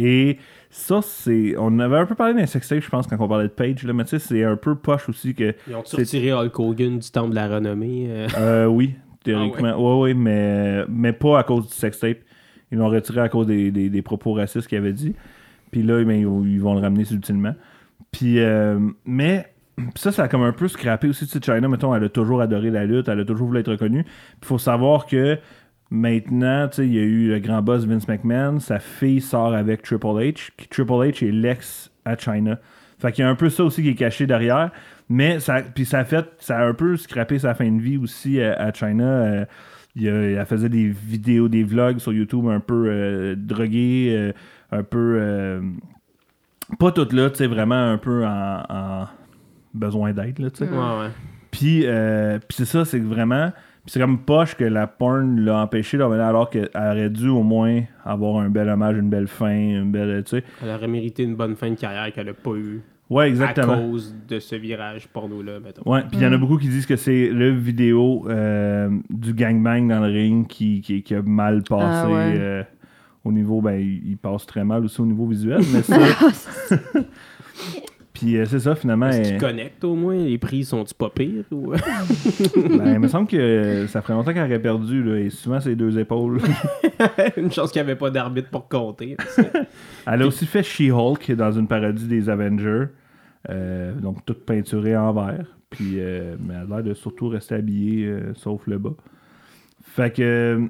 [0.00, 0.38] Et
[0.70, 1.54] ça, c'est.
[1.58, 3.92] On avait un peu parlé d'un sextape, je pense, quand on parlait de Page, là,
[3.92, 5.54] mais tu sais, c'est un peu poche aussi que.
[5.68, 8.06] Ils ont retiré Hulk Hogan du temple de la renommée.
[8.08, 8.26] euh.
[8.38, 9.76] Euh, oui, théoriquement.
[9.76, 12.16] ouais, ouais, mais, mais pas à cause du sextape.
[12.72, 15.14] Ils l'ont retiré à cause des, propos racistes qu'il avait dit.
[15.70, 17.54] Puis là, ben, ils, vont le ramener subtilement.
[18.12, 19.46] Puis, euh, mais
[19.94, 21.26] ça, ça a comme un peu scrappé aussi.
[21.26, 23.70] Tu sais, China, mettons, elle a toujours adoré la lutte, elle a toujours voulu être
[23.70, 24.04] reconnue.
[24.42, 25.38] Il faut savoir que
[25.90, 29.54] maintenant, tu sais, il y a eu le grand boss Vince McMahon, sa fille sort
[29.54, 30.50] avec Triple H.
[30.70, 32.58] Triple H est l'ex à China.
[32.98, 34.70] Fait qu'il y a un peu ça aussi qui est caché derrière.
[35.08, 37.96] Mais ça, puis ça a fait, ça a un peu scrappé sa fin de vie
[37.96, 39.04] aussi à, à China.
[39.04, 39.44] Euh,
[39.96, 44.32] il elle faisait des vidéos, des vlogs sur YouTube un peu euh, drogués, euh,
[44.70, 45.16] un peu.
[45.20, 45.60] euh,
[46.78, 49.08] pas toutes là, tu sais, vraiment un peu en, en
[49.74, 50.70] besoin d'aide, là, tu sais.
[50.70, 51.10] Ouais, ouais.
[51.50, 51.84] Puis,
[52.46, 53.50] puis c'est ça, c'est que vraiment,
[53.84, 57.42] Puis c'est comme poche que la porn l'a empêché revenir alors qu'elle aurait dû au
[57.42, 60.22] moins avoir un bel hommage, une belle fin, une belle.
[60.22, 60.44] Tu sais.
[60.62, 63.76] Elle aurait mérité une bonne fin de carrière qu'elle n'a pas eu Ouais, à exactement.
[63.76, 65.82] cause de ce virage porno-là, mettons.
[65.84, 69.34] Ouais, puis il y en a beaucoup qui disent que c'est le vidéo euh, du
[69.34, 71.84] gangbang dans le ring qui, qui, qui a mal passé.
[71.84, 72.34] Ah ouais.
[72.38, 72.62] euh,
[73.24, 75.98] au niveau, ben, il, passe très mal aussi au niveau visuel, mais ça.
[78.12, 79.08] puis euh, c'est ça, finalement.
[79.08, 80.14] Est-ce qu'ils connectent au moins?
[80.14, 81.44] Les prix sont-ils pas pires?
[81.50, 81.72] Ou...
[82.56, 85.74] ben, il me semble que ça ferait longtemps qu'elle aurait perdu, là, et souvent c'est
[85.74, 86.40] deux épaules.
[87.36, 89.16] une chance qu'il n'y avait pas d'arbitre pour compter.
[90.06, 92.86] Elle a aussi fait She-Hulk dans une parodie des Avengers.
[93.48, 95.46] Euh, donc, toute peinturée en vert.
[95.70, 98.94] Puis, euh, mais elle a l'air de surtout rester habillée, euh, sauf le bas.
[99.82, 100.68] Fait que.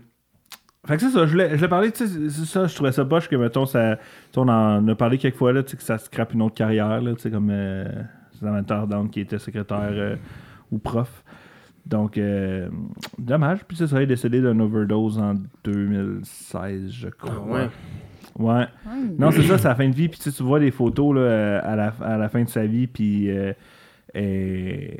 [0.87, 3.37] Fait que c'est ça, je l'ai parlé, tu sais, ça, je trouvais ça poche que,
[3.37, 3.99] mettons, ça.
[4.35, 7.03] on en a parlé quelques fois, là, tu sais, que ça scrape une autre carrière,
[7.03, 7.53] là, tu sais, comme
[8.33, 10.16] Samantha Down qui était secrétaire
[10.71, 11.23] ou prof.
[11.85, 12.18] Donc,
[13.18, 13.62] dommage.
[13.68, 17.35] Puis c'est ça, il est décédé d'une overdose en 2016, je crois.
[17.37, 17.68] Ah ouais.
[18.41, 18.64] Ouais.
[19.18, 20.09] Non, c'est ça, c'est la fin de vie.
[20.09, 22.64] Puis tu sais, tu vois des photos là, à, la, à la fin de sa
[22.66, 22.86] vie.
[22.86, 23.53] Puis, euh,
[24.14, 24.99] et-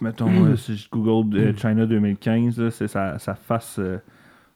[0.00, 3.98] mettons, euh, si je Google euh, China 2015, là, c'est sa, sa face euh,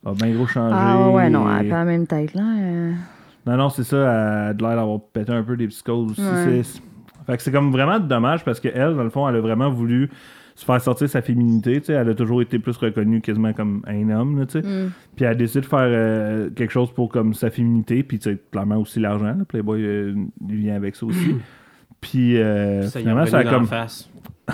[0.05, 0.75] a bien gros changé.
[0.77, 2.43] Ah ouais, non, elle a Et- pas la même tête, là.
[3.47, 3.97] Non, non, c'est ça.
[3.97, 6.21] Elle a de l'air d'avoir pété un peu des psychoses aussi.
[6.23, 6.63] Ouais.
[7.27, 10.11] Fait que c'est comme vraiment dommage parce qu'elle, dans le fond, elle a vraiment voulu
[10.57, 11.81] se faire sortir sa féminité.
[11.81, 11.93] tu sais.
[11.93, 14.41] Elle a toujours été plus reconnue quasiment comme un homme.
[14.41, 14.67] là, tu sais.
[14.67, 14.91] Mm.
[15.15, 18.03] Puis elle a décidé de faire euh, quelque chose pour comme sa féminité.
[18.03, 18.19] Puis
[18.51, 19.27] clairement aussi l'argent.
[19.27, 19.45] là.
[19.47, 20.15] Playboy euh,
[20.49, 21.37] il vient avec ça aussi.
[22.01, 23.67] Puis euh, Ça finalement, ça a comme.
[23.67, 24.09] face.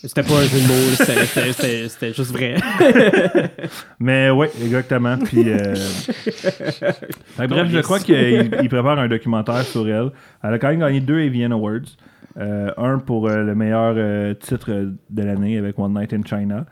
[0.00, 2.54] C'était pas un jeu de mots, c'était- c'était- c'était c'était juste vrai.
[3.98, 5.18] Mais oui, exactement.
[5.18, 5.74] Puis, euh,
[7.36, 10.10] bref, je crois qu'il il prépare un documentaire sur elle.
[10.44, 11.96] Elle a quand même gagné deux Avian Awards.
[12.38, 14.70] Euh, un pour euh, le meilleur euh, titre
[15.10, 16.66] de l'année avec One Night in China.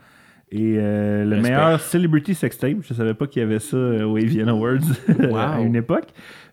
[0.52, 1.50] Et euh, le Respect.
[1.50, 2.76] meilleur Celebrity Sex Tape.
[2.82, 4.78] Je savais pas qu'il y avait ça euh, aux Avian Awards
[5.36, 6.06] à une époque.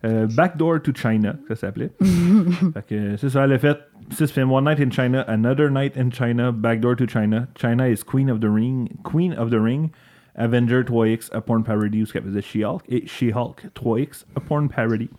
[0.03, 1.91] Euh, Backdoor to China, ça s'appelait.
[2.73, 3.77] fait que c'est ça, elle a fait
[4.09, 4.51] six films.
[4.51, 8.39] One Night in China, Another Night in China, Backdoor to China, China is Queen of
[8.39, 9.91] the Ring, Queen of the Ring,
[10.35, 14.67] Avenger 3X, a porn parody où ce qu'elle faisait She-Hulk, et She-Hulk 3X, a porn
[14.69, 15.09] parody.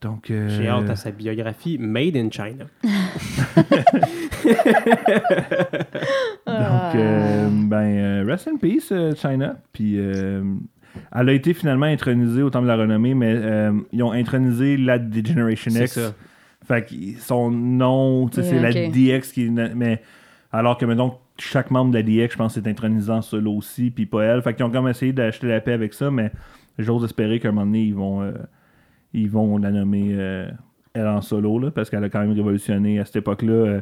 [0.00, 2.64] Donc, euh, J'ai hâte à sa biographie Made in China.
[6.46, 9.56] Donc, euh, ben, euh, rest in peace, euh, China.
[9.72, 10.42] Puis, euh,
[11.14, 14.76] elle a été finalement intronisée au Temple de la Renommée, mais euh, ils ont intronisé
[14.76, 15.92] la Degeneration X.
[15.92, 16.14] ça.
[16.66, 18.70] Fait que son nom, c'est la.
[18.72, 19.50] DX qui.
[19.50, 20.02] Mais
[20.52, 23.90] alors que, mettons, chaque membre de la DX, je pense, est intronisé en solo aussi,
[23.90, 24.42] puis pas elle.
[24.42, 26.30] Fait qu'ils ont comme essayé d'acheter la paix avec ça, mais
[26.78, 28.32] j'ose espérer qu'à un moment donné, ils vont, euh,
[29.12, 30.48] ils vont la nommer euh,
[30.94, 33.52] elle en solo, là, parce qu'elle a quand même révolutionné à cette époque-là.
[33.52, 33.80] euh,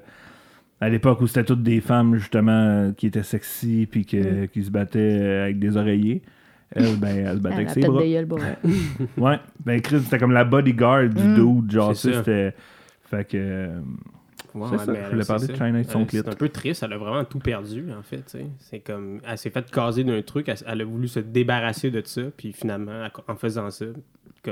[0.81, 4.63] à l'époque où c'était toutes des femmes, justement, euh, qui étaient sexy, puis que- qui
[4.63, 6.23] se battaient avec des oreillers.
[6.71, 8.37] Elle, ben, elle se battait Elle avec ses bras.
[9.17, 9.41] bon, ouais.
[9.65, 11.35] Ben Chris, c'était comme la bodyguard du Mm.
[11.35, 12.55] dude, genre, c'était.
[13.11, 13.71] Fait que.
[14.55, 15.55] Ouais, C'est ça, mais je elle- voulais parler de.
[15.55, 16.07] China et son Euh.
[16.09, 18.19] C'est un peu triste, elle a vraiment tout perdu, en fait.
[18.19, 18.47] tu sais.
[18.59, 22.03] C'est comme, elle s'est fait caser d'un truc, elle, elle a voulu se débarrasser de
[22.05, 23.87] ça, puis finalement, en faisant ça,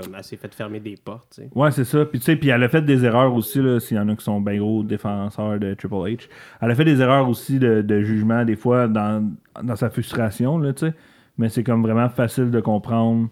[0.00, 1.26] comme, elle s'est fait fermer des portes.
[1.34, 1.50] tu sais.
[1.54, 2.04] Ouais, c'est ça.
[2.04, 4.24] Puis tu sais, puis elle a fait des erreurs aussi, s'il y en a qui
[4.24, 6.28] sont bien gros défenseurs de Triple H.
[6.60, 9.32] Elle a fait des erreurs aussi de, de jugement, des fois, dans,
[9.62, 10.94] dans sa frustration, là, tu sais.
[11.38, 13.28] Mais c'est comme vraiment facile de comprendre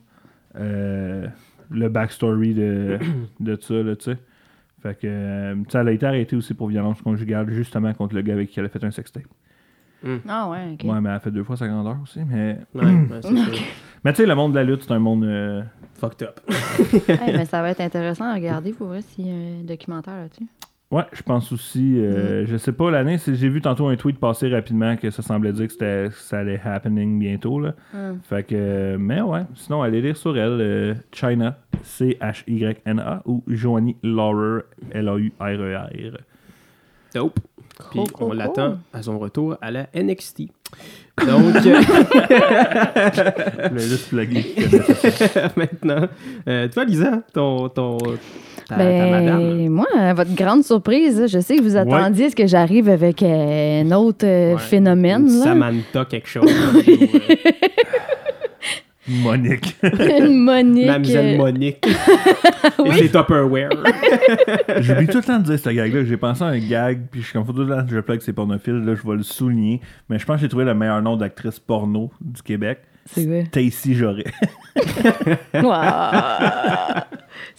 [0.57, 1.27] euh,
[1.71, 2.99] le backstory de,
[3.41, 4.19] de ça, là, tu sais.
[4.83, 8.15] Fait que, euh, tu sais, elle a été arrêtée aussi pour violence conjugale, justement contre
[8.15, 9.25] le gars avec qui elle a fait un sextape.
[10.29, 10.85] Ah ouais, ok.
[10.91, 12.21] Ouais, mais elle a fait deux fois sa grandeur aussi.
[12.25, 13.51] Mais, Ouais, ouais, c'est ça.
[14.05, 15.25] mais tu sais, le monde de la lutte, c'est un monde.
[15.25, 15.63] euh,
[15.95, 16.41] Fucked up.
[17.09, 20.17] Hey, mais ça va être intéressant à regarder pour vrai s'il y a un documentaire
[20.17, 20.47] là-dessus.
[20.91, 21.99] Ouais, je pense aussi.
[21.99, 23.17] euh, Je sais pas l'année.
[23.27, 26.39] J'ai vu tantôt un tweet passer rapidement que ça semblait dire que, c'était- que ça
[26.41, 27.59] allait happening bientôt.
[27.59, 27.75] Là.
[27.93, 28.19] Mm.
[28.29, 28.97] Fait que.
[28.97, 30.61] Mais ouais, sinon, allez lire sur elle.
[30.61, 36.19] euh, China, C-H-Y-N-A ou Joanie Laurer, L-A-U-R-E-R.
[37.15, 37.41] Dope.
[37.91, 40.43] Puis Cool, cool, on l'attend à son retour à la NXT.
[41.27, 41.55] Donc,
[43.79, 44.13] juste
[45.57, 46.09] maintenant,
[46.49, 48.11] euh, toi, Lisa, ton, ton, ta,
[48.69, 49.69] ta Ben, madame.
[49.69, 53.23] moi, à votre grande surprise, je sais que vous attendiez à ce que j'arrive avec
[53.23, 55.29] euh, un autre euh, Ouais, phénomène.
[55.29, 55.45] une là.
[55.45, 56.45] Samantha quelque chose.
[56.51, 56.83] ou, euh,
[59.09, 59.77] Monique.
[59.83, 60.87] Monique.
[60.87, 61.87] Mademoiselle Monique.
[62.87, 63.71] Et c'est Tupperware.
[64.81, 66.05] J'oublie tout le temps de dire ce gag-là.
[66.05, 68.01] J'ai pensé à un gag, puis je suis comme faut tout le temps que je
[68.01, 68.85] plug que c'est pornophile.
[68.85, 69.81] Là, je vais le souligner.
[70.09, 72.81] Mais je pense que j'ai trouvé le meilleur nom d'actrice porno du Québec.
[73.07, 73.45] C'est vrai.
[73.51, 74.25] Tacy Joret.
[75.55, 75.75] Wow.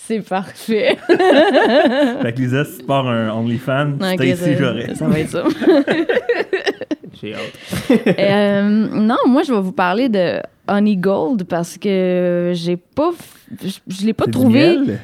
[0.08, 0.98] C'est parfait.
[1.08, 4.96] fait que Lisa, si tu pars un OnlyFans, Stacy ça- Joret.
[4.96, 5.44] Ça va être ça.
[7.22, 8.18] J'ai hâte.
[8.20, 13.12] Euh, non, moi, je vais vous parler de Honey Gold parce que j'ai pas.
[13.64, 14.60] Je, je l'ai pas du trouvé.
[14.78, 15.00] miel?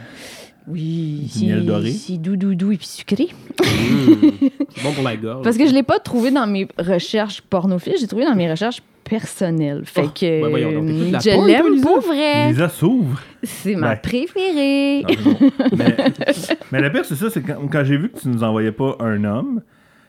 [0.67, 3.29] Oui, c'est doux, doux, doux et puis sucré.
[4.73, 5.43] C'est bon pour la gorge.
[5.43, 8.81] Parce que je l'ai pas trouvé dans mes recherches pornophiles, j'ai trouvé dans mes recherches
[9.03, 9.81] personnelles.
[9.85, 10.87] Fait Oh, que ben voyons donc,
[11.21, 12.49] je l'aime pour vrai.
[12.49, 13.19] Lisa s'ouvre.
[13.43, 13.99] C'est ma Ben.
[14.01, 15.03] préférée.
[15.07, 15.49] Ah, non.
[15.77, 15.95] mais,
[16.71, 18.95] mais le pire, c'est ça, c'est quand, quand j'ai vu que tu nous envoyais pas
[18.99, 19.61] un homme.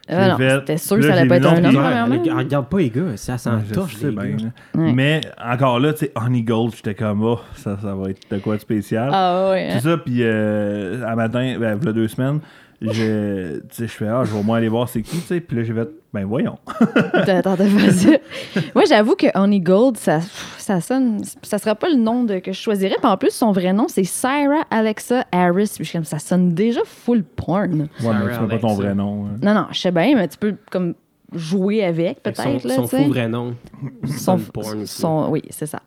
[0.08, 2.36] Ah j'ai non, fait- c'était sûr que ça allait pas être un homme, premièrement.
[2.38, 4.36] Regarde pas les gars, ça sent Ouais, la je torche, sais les bien, gars.
[4.74, 4.80] là.
[4.82, 4.92] Ouais.
[4.92, 8.38] Mais encore là, tu sais, Honey Gold, j'étais comme, oh, ça, ça va être de
[8.38, 9.10] quoi de spécial.
[9.12, 9.68] Ah ouais.
[9.70, 9.74] hein.
[9.78, 12.40] C'est ça, puis euh, à matin, ben, il y a deux semaines,
[12.90, 15.26] je, tu sais, je fais, ah, je vais au moins aller voir c'est qui, tu
[15.26, 16.58] sais, puis là, j'ai fait, ben voyons.
[17.12, 18.08] Attends, t'as pas ça.
[18.74, 20.20] Moi, j'avoue que Honey Gold, ça,
[20.58, 21.22] ça sonne.
[21.42, 22.96] Ça sera pas le nom de, que je choisirais.
[23.00, 25.72] Puis en plus, son vrai nom, c'est Sarah Alexa Harris.
[25.76, 27.88] Puis je suis comme, ça sonne déjà full porn.
[28.02, 29.26] Ouais, mais tu pas ton vrai nom.
[29.26, 29.38] hein.
[29.42, 30.94] Non, non, je sais bien, mais tu peux comme
[31.32, 32.64] jouer avec, Son, peut-être.
[32.64, 33.02] là, son sais.
[33.04, 33.54] faux vrai nom.
[34.18, 35.80] Son, porn son- oui, c'est ça.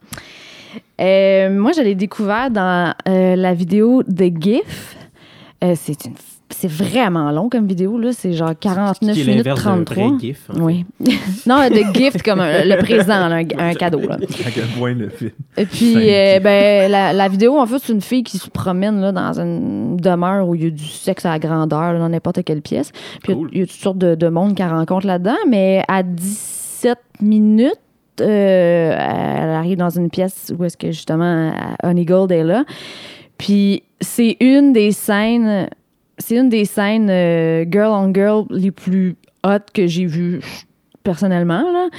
[1.00, 4.98] Euh, moi, je l'ai découvert dans euh, la vidéo de GIF.
[5.64, 6.16] Euh, c'est une
[6.58, 8.12] c'est vraiment long comme vidéo, là.
[8.12, 10.08] C'est genre 49 Qui est minutes l'inverse d'un 33.
[10.08, 10.49] vrai gif.
[10.49, 10.86] en Oui.
[11.47, 13.99] non, de gift comme un- le présent, là, un, un cadeau.
[13.99, 14.16] Là.
[14.45, 15.32] À quel point le film.
[15.58, 19.01] Et puis, euh, ben, la, la vidéo, en fait, c'est une fille qui se promène
[19.01, 22.10] là, dans une demeure où il y a du sexe à la grandeur, là, dans
[22.10, 22.91] n'importe quelle pièce.
[23.24, 23.49] Puis, il y a- Cool.
[23.53, 27.74] il y, a toutes sortes de, de monde qu'elle rencontre là-dedans, mais à 17 minutes,
[28.22, 31.51] euh, elle arrive dans une pièce où est-ce que justement
[31.84, 32.64] Honey Gold est là.
[33.38, 35.68] Puis c'est une des scènes,
[36.18, 40.41] c'est une des scènes euh, girl on girl les plus hot que j'ai vues
[41.03, 41.72] personnellement.
[41.72, 41.89] Là.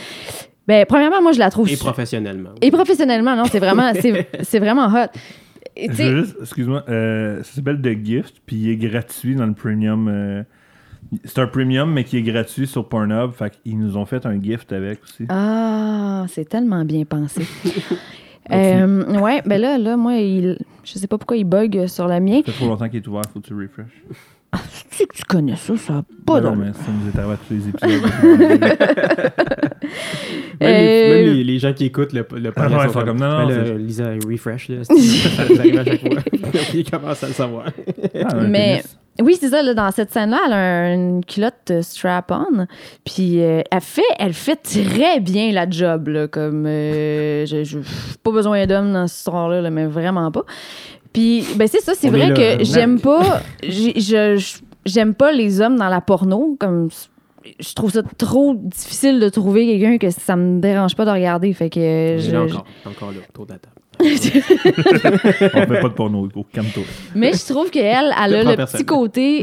[0.67, 2.51] Ben, premièrement, moi je la trouve Et professionnellement.
[2.61, 5.09] et professionnellement, non, c'est vraiment, c'est, c'est vraiment hot.
[5.77, 10.09] Excuse-moi, euh, ça s'appelle The Gift, puis il est gratuit dans le premium.
[10.09, 10.43] euh,
[11.25, 13.33] c'est un premium, mais qui est gratuit sur Pornhub.
[13.33, 15.27] Fait qu'ils nous ont fait un gift avec aussi.
[15.29, 17.43] Ah, c'est tellement bien pensé.
[18.53, 20.57] Euh, ouais, ben là, là, moi, il,
[20.87, 22.43] je sais pas pourquoi il bug sur la mienne.
[22.47, 23.87] Ça fait trop longtemps qu'il est ouvert, faut que tu refresh.
[24.53, 24.61] Tu
[24.97, 26.61] sais que tu connais ça, ça a pas Ben non, de...
[26.65, 28.11] mais ça nous est arrivé à tous les épisodes.
[30.61, 33.05] Même, les, Euh, même les, les gens qui écoutent le, le Ah ouais, ils sont
[33.05, 34.85] comme, non, non, Ben Lisa, refresh, là.
[34.85, 34.95] ça
[35.43, 36.23] arrive à chaque fois.
[36.75, 37.67] Ils commencent à le savoir.
[38.25, 38.99] Ah, Mais pénis.
[39.23, 42.67] Oui, c'est ça, là, dans cette scène-là, elle a une culotte euh, strap-on.
[43.05, 46.09] Puis euh, elle, fait, elle fait très bien la job.
[46.09, 47.79] Là, comme, euh, je, je-
[48.23, 50.45] pas besoin d'homme dans ce histoire-là, là, mais vraiment pas.
[51.13, 53.41] Puis, ben c'est ça, c'est On vrai que j'aime pas.
[53.63, 56.57] j'ai- je- J'aime pas les hommes dans la porno.
[56.61, 56.91] Comme
[57.59, 61.53] je trouve ça trop difficile de trouver quelqu'un que ça me dérange pas de regarder.
[61.55, 63.75] Fait que est je- là encore, encore là, autour de la table.
[64.01, 66.29] On fait pas de porno.
[66.53, 66.83] Calme-toi.
[67.15, 68.79] Mais je trouve qu'elle, elle a le personne.
[68.79, 69.43] petit côté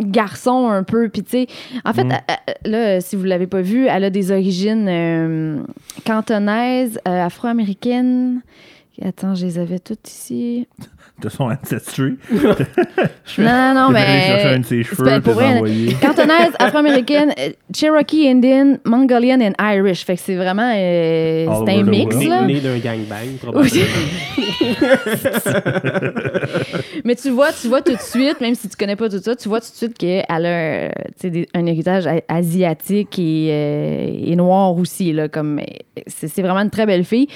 [0.00, 1.08] garçon un peu.
[1.08, 1.46] Puis, tu sais,
[1.84, 2.12] en fait, Mm.
[2.12, 2.16] euh,
[2.48, 2.52] euh,
[2.94, 5.60] là, si vous l'avez pas vu, elle a des origines euh,
[6.04, 8.42] cantonaises, euh, afro-américaines.
[9.04, 10.66] Attends, je les avais toutes ici.
[11.20, 12.16] De son ancestry.
[13.38, 14.58] Non, non, un mais.
[14.58, 15.92] de ses c'est cheveux, pas- t'es pour vrai, envoyé.
[16.02, 20.04] Cantonaise, afro-américaine, euh, Cherokee Indian, Mongolian and Irish.
[20.04, 20.72] Fait que c'est vraiment.
[20.74, 22.28] euh, c'est un mix, world.
[22.30, 22.42] là.
[22.46, 23.84] Né, né d'un gangbang, probablement.
[27.04, 29.36] Mais tu vois, tu vois tout de suite, même si tu connais pas tout ça,
[29.36, 34.10] tu vois tout de suite qu'elle a tu sais, des- un héritage asiatique et, euh,
[34.32, 35.12] et noir aussi.
[35.12, 35.60] Là, comme,
[36.06, 37.28] c'est, c'est vraiment une très belle fille.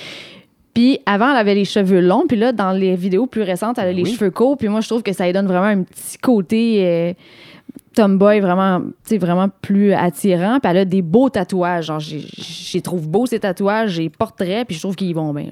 [0.74, 3.88] Puis avant, elle avait les cheveux longs, puis là, dans les vidéos plus récentes, elle
[3.88, 4.14] a les Oui.
[4.14, 4.56] cheveux courts.
[4.56, 7.12] Puis moi, je trouve que ça lui donne vraiment un petit côté euh,
[7.94, 10.58] tomboy, vraiment, tu sais, vraiment plus attirant.
[10.60, 11.86] Puis elle a des beaux tatouages.
[11.86, 15.50] Genre, j'ai, j'ai trouve beaux ces tatouages, j'ai portraits, puis je trouve qu'ils vont bien.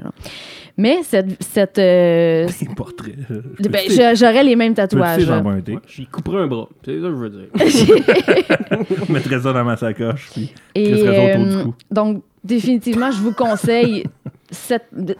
[0.78, 3.14] Mais cette, cette euh, Les portraits.
[3.28, 5.28] ben, je- j'aurais les mêmes tatouages.
[5.28, 5.74] un thé?
[5.74, 6.66] Ouais, J'y couperai un bras.
[6.82, 7.48] C'est ça que je veux dire.
[9.06, 11.74] Je mettrais ça dans ma sacoche, puis Et je autour du euh, cou.
[11.90, 14.04] donc, définitivement, je vous conseille
[14.50, 14.86] cette.
[14.92, 15.16] de-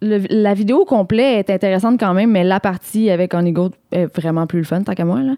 [0.00, 4.46] le- la vidéo complète est intéressante quand même, mais la partie avec Onigo est vraiment
[4.46, 5.20] plus le fun, tant qu'à moi.
[5.22, 5.34] Là.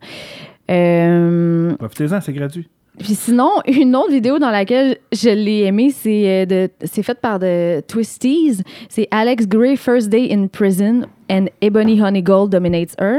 [0.70, 2.68] Euh, Profitez-en, c'est gratuit.
[2.98, 7.20] puis sinon, une autre vidéo dans laquelle je l'ai aimée, c'est euh, de- c'est faite
[7.20, 8.62] par de Twisties.
[8.88, 13.18] C'est Alex Gray, First Day in Prison, and Ebony Honeygold Dominates Her.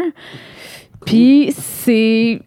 [1.06, 2.42] Puis c'est.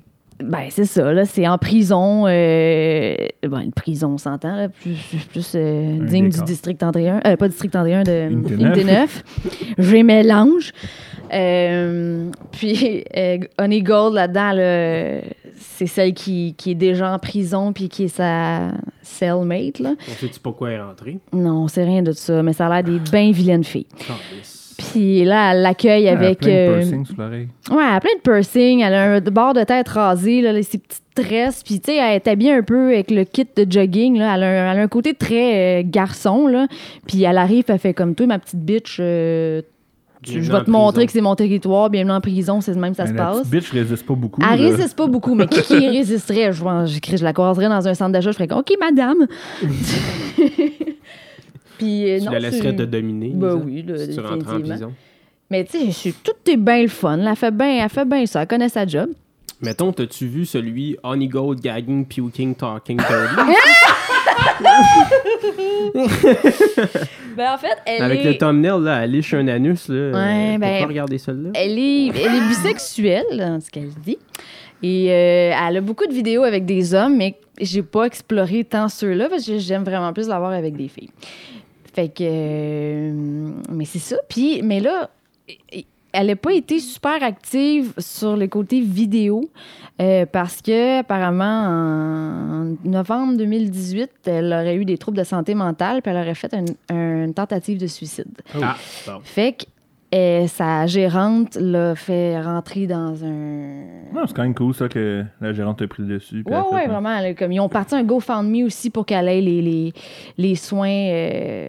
[0.46, 1.24] Ben, c'est ça, là.
[1.24, 2.26] C'est en prison.
[2.26, 4.68] Euh, ben, une prison, on s'entend, là.
[4.68, 4.96] Plus,
[5.30, 6.44] plus euh, digne décor.
[6.44, 7.20] du district 31.
[7.26, 9.24] Euh, pas district 31, de Unité Unité 9.
[9.78, 10.72] Je mélange.
[11.32, 15.20] Euh, puis, euh, Honey Gold, là-dedans, là,
[15.56, 18.72] c'est celle qui, qui est déjà en prison puis qui est sa
[19.02, 19.94] cellmate, là.
[20.08, 21.18] On sait-tu pourquoi elle est rentrée?
[21.32, 23.86] Non, c'est rien de ça, mais ça a l'air des bien vilaines filles.
[24.92, 26.38] Puis là, elle l'accueille Elle a avec.
[26.40, 27.48] plein de euh, piercings sur l'oreille.
[27.70, 28.80] Ouais, elle a plein de piercings.
[28.80, 31.62] Elle a un bord de tête rasé, là, ses petites tresses.
[31.62, 34.18] Puis, tu sais, elle est habillée un peu avec le kit de jogging.
[34.18, 34.34] Là.
[34.36, 36.46] Elle, a un, elle a un côté très euh, garçon.
[36.46, 36.66] Là.
[37.06, 38.98] Puis, elle arrive, elle fait comme toi, ma petite bitch.
[39.00, 39.62] euh,
[40.22, 41.06] tu- je vais te montrer prison.
[41.06, 41.90] que c'est mon territoire.
[41.90, 43.46] Bienvenue en prison, c'est de même que ça Mais se la passe.
[43.50, 44.40] bitch résiste pas beaucoup.
[44.42, 44.68] Elle là.
[44.70, 46.50] résiste pas beaucoup, mais qui, qui résisterait?
[46.52, 49.26] Je, pense- je, je la croiserais dans un centre d'achat, je ferais comme, OK, madame.
[51.78, 53.30] Puis, euh, Tu non, la laisserais te dominer.
[53.34, 54.68] Ben Lisa, oui, là, si tu rentres en définitivement.
[54.74, 54.92] prison.
[55.50, 57.18] Mais tu sais, je suis- tout est bien le fun.
[57.18, 58.42] Elle fait bien elle fait bien ça.
[58.42, 59.10] Elle connaît sa job.
[59.60, 63.52] Mettons, t'as-tu vu celui Honey Gold Gagging Puking Talking Dirty
[67.36, 68.24] Ben, en fait, elle Avec est...
[68.32, 69.94] le thumbnail, là, elle liche un anus, là.
[70.12, 71.50] Ouais, euh, ben- Faut pas regarder celle-là?
[71.54, 74.18] Elle est, elle est bisexuelle, dans ce qu'elle dit.
[74.82, 78.88] Et euh, elle a beaucoup de vidéos avec des hommes, mais j'ai pas exploré tant
[78.88, 81.10] ceux-là parce que j'aime vraiment plus l'avoir avec des filles.
[81.94, 82.24] Fait que.
[82.24, 84.16] euh, mais c'est ça.
[84.28, 85.10] Puis, mais là,
[86.12, 89.50] elle n'a pas été super active sur le côté vidéo
[90.00, 96.02] euh, parce que, apparemment, en novembre 2018, elle aurait eu des troubles de santé mentale
[96.02, 98.26] puis elle aurait fait une, une tentative de suicide.
[98.60, 98.76] Ah,
[99.06, 99.20] bon.
[99.22, 99.64] Fait que
[100.48, 104.12] sa gérante l'a fait rentrer dans un.
[104.14, 106.44] Non, c'est quand même cool ça que la gérante a pris le dessus.
[106.46, 107.18] elle a ouais, vraiment.
[107.36, 109.92] comme, ils ont parti un GoFundMe aussi pour qu'elle ait les, les,
[110.38, 111.68] les soins euh,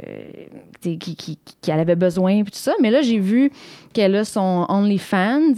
[0.79, 2.73] qui- qui- qui- qu'elle avait besoin, puis tout ça.
[2.81, 3.51] Mais là, j'ai vu
[3.93, 5.53] qu'elle a son OnlyFans,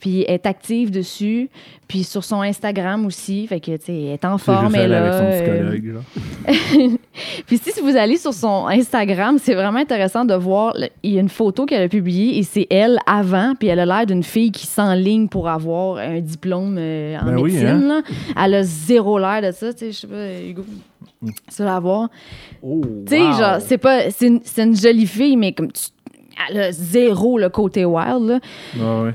[0.00, 1.50] puis elle est active dessus,
[1.86, 3.46] puis sur son Instagram aussi.
[3.46, 5.02] Fait que, tu sais, elle est en forme, elle elle là.
[5.04, 5.94] avec son euh, psychologue.
[5.94, 6.52] là.
[7.46, 10.74] puis si vous allez sur son Instagram, c'est vraiment intéressant de voir.
[11.02, 13.86] Il y a une photo qu'elle a publiée et c'est elle avant, puis elle a
[13.86, 17.66] l'air d'une fille qui s'enligne pour avoir un diplôme euh, en Ben oui, médecine.
[17.68, 18.02] hein?
[18.36, 18.42] là.
[18.44, 20.64] Elle a zéro l'air de ça, tu sais, je sais pas, Hugo.
[21.24, 22.08] Tu vas la voir.
[22.62, 23.32] Oh, Tu sais, wow.
[23.32, 24.10] genre, c'est pas.
[24.10, 25.82] C'est une, c'est une jolie fille, mais comme tu.
[26.50, 28.40] Elle a zéro le côté wild, là.
[28.76, 29.12] Ouais.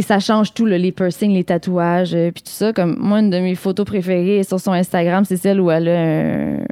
[0.00, 2.72] Ça change tout, là, les piercings, les tatouages, euh, puis tout ça.
[2.72, 6.00] Comme moi, une de mes photos préférées sur son Instagram, c'est celle où elle a
[6.00, 6.64] un.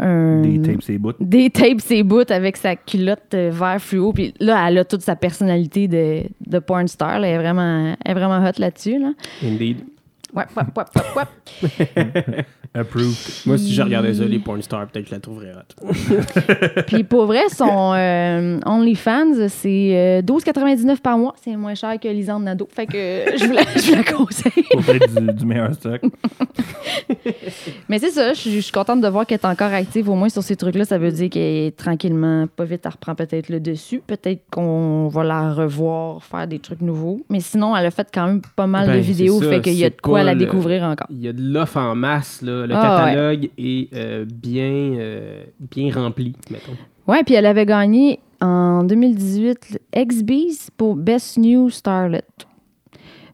[0.00, 1.12] un- Des tapes, ses bouts.
[1.20, 4.12] des tapes ses bouts avec sa culotte euh, vert fluo.
[4.12, 7.20] Puis là, elle a toute sa personnalité de, de porn star.
[7.20, 7.28] là.
[7.28, 8.98] Elle, est vraiment, elle est vraiment hot là-dessus.
[8.98, 9.12] Là.
[9.44, 9.78] Indeed.
[10.34, 12.44] Ouais, ouais, ouais, ouais, ouais.
[12.76, 13.14] Approved.
[13.46, 16.82] Moi, si je regardais ça, les porn stars, peut-être que je la trouverais hot.
[16.88, 21.36] Puis pour vrai, son euh, OnlyFans, c'est euh, 12,99 par mois.
[21.44, 22.68] C'est moins cher que Lisande Nadeau.
[22.74, 24.64] Fait que euh, je vous la, je vous la conseille.
[24.72, 26.00] Peut-être du, du meilleur stock.
[27.88, 30.14] Mais c'est ça, je suis- je suis contente de voir qu'elle est encore active, au
[30.14, 30.84] moins sur ces trucs-là.
[30.84, 34.02] Ça veut dire qu'elle est tranquillement, pas vite, elle reprend peut-être le dessus.
[34.04, 37.20] Peut-être qu'on va la revoir, faire des trucs nouveaux.
[37.30, 39.74] Mais sinon, elle a fait quand même pas mal Ben, de vidéos, ça, fait qu'il
[39.74, 41.06] y a de quoi pas la découvrir encore.
[41.10, 42.66] Il y a de l'offre en masse, là.
[42.66, 46.72] Le Ah, catalogue est euh, bien, euh, bien rempli, mettons.
[47.06, 52.22] Ouais, puis elle avait gagné en 2018 le XBs pour Best New Starlet.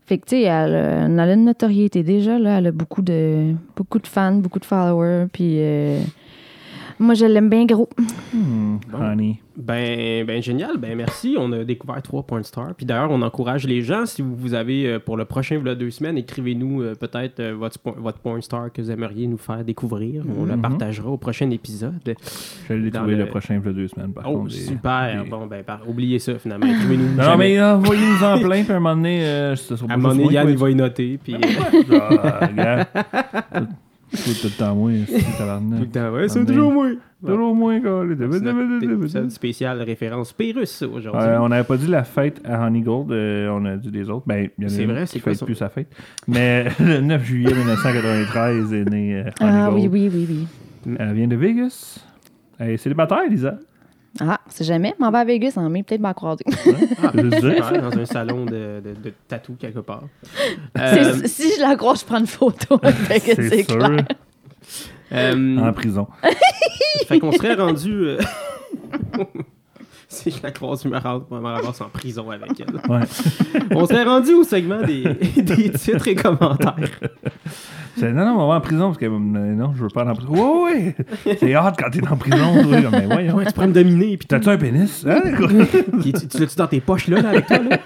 [0.06, 2.58] Fait que, tu sais, elle, a- elle a une notoriété déjà, là.
[2.58, 5.26] Elle a beaucoup de, beaucoup de fans, beaucoup de followers.
[5.32, 6.00] Puis, euh,
[7.00, 7.88] moi, je l'aime bien gros.
[8.32, 9.40] Hmm, honey.
[9.56, 11.36] Ben, ben génial, ben merci.
[11.38, 12.74] On a découvert trois porn stars.
[12.76, 15.74] Puis d'ailleurs, on encourage les gens, si vous, vous avez euh, pour le prochain v'là
[15.74, 19.62] deux semaines, écrivez-nous euh, peut-être euh, votre, votre porn star que vous aimeriez nous faire
[19.64, 20.22] découvrir.
[20.38, 20.62] On la Mhm.
[20.62, 22.14] partagera au prochain épisode.
[22.70, 24.52] Les Dans trouver le- le prochain, a deux semaines, par Oh, contre.
[24.52, 25.24] super.
[25.24, 26.66] des- Bon, ben, par- oubliez ça finalement.
[26.66, 27.16] Écrivez-nous.
[27.16, 27.48] Non, jamais.
[27.56, 30.14] mais envoyez-nous en plein, puis à un moment donné, euh, ce sera À un moment
[30.14, 31.18] donné, Yann, il va y noter.
[31.22, 31.34] Puis,
[31.92, 32.86] Ah.
[33.52, 35.92] C'est tout le temps moi, c'est tout le tabarnak.
[35.92, 36.88] temps, ouais, c'est toujours moi.
[37.24, 38.02] Toujours moi, gars.
[39.08, 41.20] C'est spécial référence Pérus aujourd'hui.
[41.22, 44.08] Euh, on n'avait pas dit la fête à Honey Gold, euh, on a dit les
[44.08, 44.24] autres.
[44.26, 45.88] Ben, C'est vrai, c'est quoi plus sa fête.
[46.26, 49.76] Mais le 9 juillet 1993 est né euh, Honey Ah Gold.
[49.76, 50.26] oui, oui, oui,
[50.86, 50.96] oui.
[50.98, 51.98] Elle vient de Vegas.
[52.58, 53.58] Elle est célibataire, Lisa.
[54.18, 54.94] Ah, c'est jamais.
[54.98, 56.44] M'en va à Vegas en mai, peut-être m'en croiser.
[57.02, 57.64] Ah, Je veux dire.
[57.66, 60.02] super, dans un salon de, de, de tatou quelque part.
[60.78, 62.80] Euh, C'est- si je la croise, je prends une photo.
[63.08, 63.78] C'est sûr.
[63.78, 64.04] clair.
[65.12, 66.08] euh, En prison.
[67.06, 68.16] Fait qu'on serait rendu.
[70.12, 72.74] si je la croise, je me ramasse en prison avec elle.
[72.90, 73.00] Ouais.
[73.74, 75.04] On serait rendu au segment des,
[75.36, 76.74] des titres et commentaires.
[77.96, 80.14] C'est- Non, non, on va en prison parce que non, je veux pas aller en
[80.14, 80.32] prison.
[80.64, 80.94] Ouais,
[81.26, 81.36] ouais.
[81.38, 82.62] C'est hâte quand t'es en prison.
[82.62, 83.34] toi, Mais voyons.
[83.36, 84.16] Ouais, tu pourrais me dominer.
[84.16, 85.04] Puis T'as-tu un pénis?
[85.08, 85.20] Hein?
[86.02, 87.58] Tu tu l'as-tu dans tes poches là, là, avec toi?
[87.58, 87.78] Là?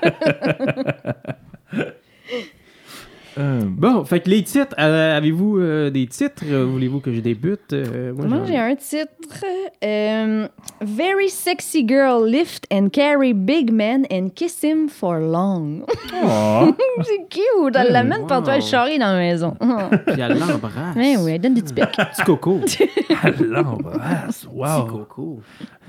[3.37, 6.45] Euh, Bon, fait que les titres, euh, avez-vous euh, des titres?
[6.45, 7.72] Voulez-vous que je débute?
[7.72, 9.45] Euh, Moi, j'en- j'ai un titre.
[9.82, 10.47] euh,
[10.80, 15.85] Very sexy girl lift and carry big man and kiss him for long.
[16.24, 16.72] oh.
[17.03, 17.74] c'est cute.
[17.76, 18.26] Elle l'amène wow.
[18.26, 19.57] par toi, elle charrie dans la maison.
[20.07, 20.95] Puis elle l'embrasse.
[20.97, 21.87] Oui, oui, elle donne des petits pics.
[21.91, 22.61] Petit coco.
[23.24, 24.45] Elle l'embrasse.
[24.45, 24.85] Petit Wow.
[24.87, 25.41] coco.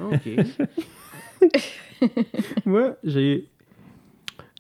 [0.02, 0.30] OK.
[2.66, 3.48] Moi, j'ai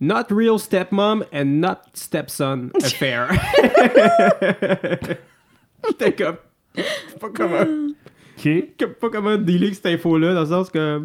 [0.02, 3.30] Not real stepmom and not stepson affair.
[5.88, 6.36] J'étais comme.
[6.76, 6.84] sais
[7.20, 7.66] Pas comment,
[8.38, 8.50] Ok.
[8.80, 11.02] comme- pas comment dealer cette info-là, dans le sens que.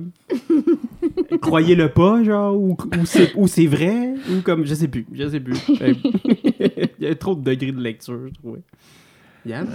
[1.40, 4.64] Croyez-le pas, genre, ou, ou c'est, ou c'est vrai, ou comme.
[4.66, 5.56] Je sais plus, je sais plus.
[5.68, 8.60] Il y a trop de degrés de lecture, je trouvais.
[9.46, 9.68] Yann?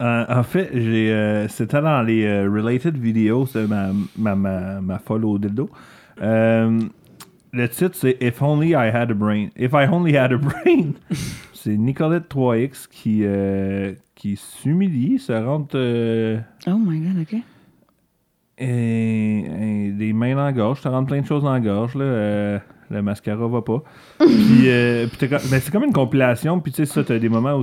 [0.00, 4.80] Euh, en fait, j'ai, euh, c'était dans les euh, related videos de ma, ma, ma,
[4.80, 5.70] ma follow dildo.
[7.54, 9.48] Euh, le titre, c'est If Only I Had a Brain.
[9.56, 10.92] If I Only Had a Brain.
[11.52, 17.40] c'est Nicolette 3X qui, euh, qui s'humilie, se rentre euh, Oh my god, ok.
[18.58, 21.94] et- et des mains dans la gorge, te rentre plein de choses dans la gorge.
[21.94, 22.58] Là, euh,
[22.90, 23.82] le mascara va pas.
[24.18, 26.60] puis, euh, puis t'es comme- ben, c'est comme une compilation.
[26.60, 27.62] Puis tu sais, ça, t'as des moments où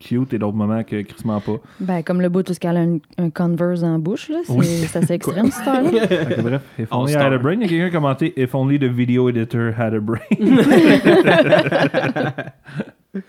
[0.00, 1.56] cute et d'autres moments que crissement pas.
[1.78, 4.38] Ben, comme le bout où elle a un, un Converse en bouche, là.
[4.44, 4.66] C'est Oui.
[4.66, 6.06] c'est assez extrême, cette histoire-là.
[6.08, 7.60] Fait que bref, if only had a brain.
[7.60, 10.20] Il y a quelqu'un qui a commenté If only the video editor had a brain.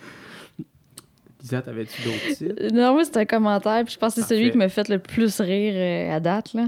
[1.42, 2.74] Lisa, t'avais-tu d'autres titres?
[2.74, 5.00] Non, moi, c'est un commentaire, puis je pense que c'est celui qui m'a fait le
[5.00, 6.66] plus rire euh, à date, là.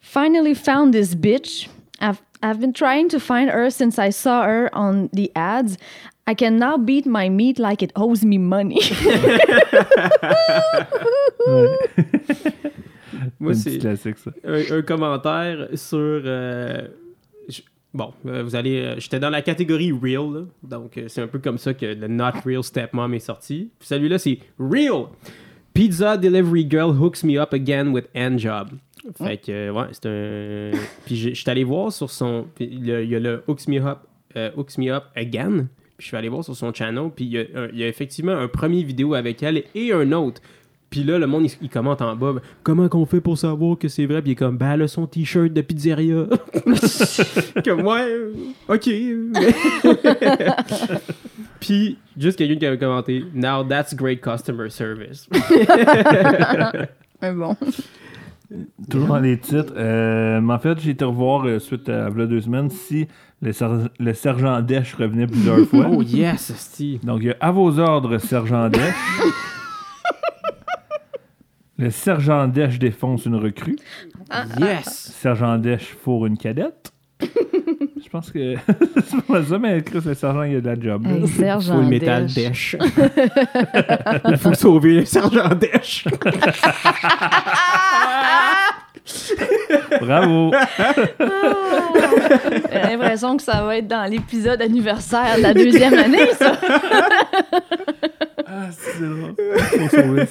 [0.00, 1.68] Finally found this bitch.
[2.00, 5.76] I've, I've been trying to find her since I saw her on the ads.
[6.30, 8.80] I can now beat my meat like it owes me money.
[13.40, 13.78] Moi, un c'est.
[13.78, 14.30] classique, ça.
[14.44, 15.98] un, un commentaire sur.
[15.98, 16.88] euh,
[17.48, 17.62] je-
[17.94, 18.80] bon, euh, vous allez.
[18.80, 20.40] euh, J'étais dans la catégorie Real, là.
[20.62, 23.70] donc euh, c'est un peu comme ça que le Not Real Stepmom est sorti.
[23.78, 25.06] Puis celui-là, c'est Real.
[25.72, 28.70] Pizza Delivery Girl hooks me up again with hand job.
[29.16, 30.78] Fait que, ouais, c'est un.
[31.06, 32.46] Puis je suis allé voir sur son.
[32.58, 33.98] Il y a, le hooks me up,
[34.36, 35.68] euh, hooks me up again.
[35.98, 37.10] Puis je suis allé voir sur son channel.
[37.14, 39.92] Puis il y, a, un- il y a effectivement un premier vidéo avec elle et
[39.92, 40.40] un autre.
[40.90, 43.88] Puis là, le monde, il, il commente en bas, comment qu'on fait pour savoir que
[43.88, 44.22] c'est vrai?
[44.22, 46.24] Puis il est comme, ben, elle a son t-shirt de pizzeria.
[47.64, 48.06] comme, ouais,
[48.68, 48.88] ok.
[51.60, 55.28] Puis, juste quelqu'un qui avait commenté, now that's great customer service.
[57.20, 57.56] Mais bon.
[58.88, 59.74] Toujours dans les titres.
[59.76, 63.06] Euh, mais en fait, j'ai été revoir euh, suite à voilà deux semaines si
[63.40, 65.88] le, ser- le sergent Dèche revenait plusieurs fois.
[65.90, 67.04] oh yes, Steve.
[67.04, 68.82] Donc, il y a à vos ordres, sergent Dèche.
[71.78, 73.76] le sergent Dèche défonce une recrue.
[74.60, 75.12] Yes.
[75.16, 76.92] Sergent Dèche fourre une cadette.
[77.22, 78.54] Je pense que
[79.06, 81.04] c'est pas ça, mais Chris, le sergent, il a de la job.
[81.04, 81.10] là.
[81.14, 82.76] Hey, Serge Faut le en métal dèche.
[82.76, 82.76] dèche.
[84.30, 86.04] Il faut sauver le sergent dèche.
[90.00, 90.52] Bravo!
[92.72, 96.52] J'ai l'impression que ça va être dans l'épisode anniversaire de la deuxième année, ça.
[98.46, 99.34] Ah, c'est drôle.
[99.36, 100.26] Faut sauver le.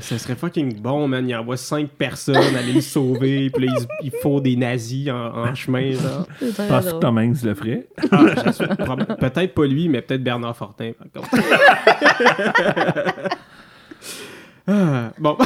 [0.00, 1.28] Ça serait fucking bon, man.
[1.28, 5.48] Il envoie cinq personnes aller le sauver, puis là, ils, ils font des nazis en,
[5.48, 6.26] en chemin, genre.
[6.56, 6.98] Penses-tu que.
[7.00, 7.86] Tom Hanks le ferait?
[8.10, 8.24] Ah,
[9.18, 11.36] peut-être pas lui, mais peut-être Bernard Fortin, par contre.
[14.72, 15.36] Ah, bon.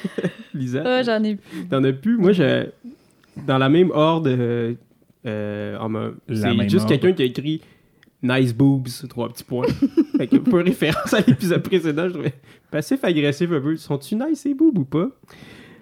[0.54, 1.66] Lisa, J'en ai plus.
[1.68, 2.16] t'en as plus?
[2.16, 2.66] Moi, je...
[3.46, 4.74] dans la même horde, euh,
[5.26, 6.88] euh, on m'a- La c'est même juste horde.
[6.88, 7.60] quelqu'un qui a écrit
[8.22, 9.66] Nice boobs, trois petits points.
[10.18, 12.34] fait que pour référence à l'épisode précédent, je trouvais
[12.70, 13.76] passif-agressif un peu.
[13.76, 15.08] Sont-tu nice ces boobs ou pas?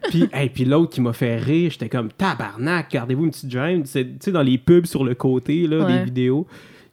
[0.08, 3.48] Puis, hey, puis l'autre qui m'a fait rire, j'étais comme tabarnak, gardez-vous une petite.
[3.50, 5.98] Tu sais, tu sais, dans les pubs sur le côté là, Ouais.
[5.98, 6.46] des vidéos,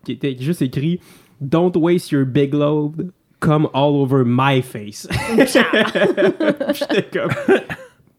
[0.03, 0.99] qui était juste écrit
[1.39, 3.11] Don't waste your big load,
[3.45, 5.07] come all over my face.
[5.37, 7.31] j'étais comme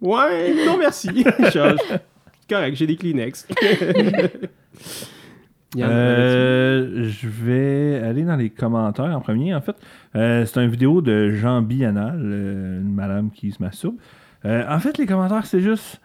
[0.00, 1.24] Ouais, non merci.
[1.52, 1.74] Genre,
[2.48, 3.46] correct, j'ai des Kleenex.
[5.78, 9.54] Euh, je vais aller dans les commentaires en premier.
[9.54, 9.76] En fait,
[10.14, 13.96] Euh, c'est une vidéo de Jean Bianal, euh, une madame qui se masturbe.
[14.46, 16.00] Euh, en fait, les commentaires, c'est juste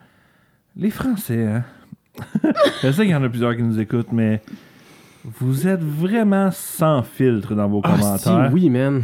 [0.76, 1.46] les Français.
[1.46, 1.64] Hein?
[2.84, 4.42] je sais qu'il y en a plusieurs qui nous écoutent, mais
[5.24, 8.50] vous êtes vraiment sans filtre dans vos Ah, si, commentaires.
[8.54, 9.04] oui, man.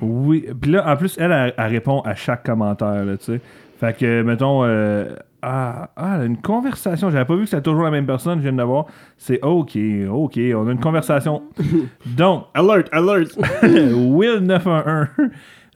[0.00, 0.46] Oui.
[0.60, 3.40] Puis là, en plus, elle, elle, elle répond à chaque commentaire, là, tu sais.
[3.78, 7.10] Fait que, mettons, euh, ah, ah, elle a une conversation.
[7.10, 8.86] J'avais pas vu que c'était toujours la même personne, je viens de la voir.
[9.16, 9.78] C'est OK,
[10.10, 11.42] OK, on a une conversation.
[12.06, 13.38] Donc, Alert, alert.
[13.62, 15.08] Will911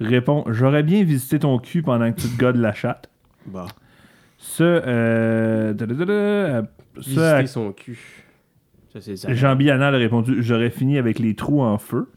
[0.00, 3.08] répond J'aurais bien visité ton cul pendant que tu te godes la chatte.
[3.46, 3.66] Bon.
[4.38, 6.62] Ce, euh, euh,
[7.00, 8.21] ce à- Visiter son cul.
[9.28, 12.08] Jean Bianal a répondu J'aurais fini avec les trous en feu.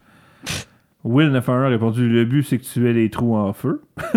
[1.06, 3.82] Will911 a répondu Le but, c'est que tu aies les trous en feu.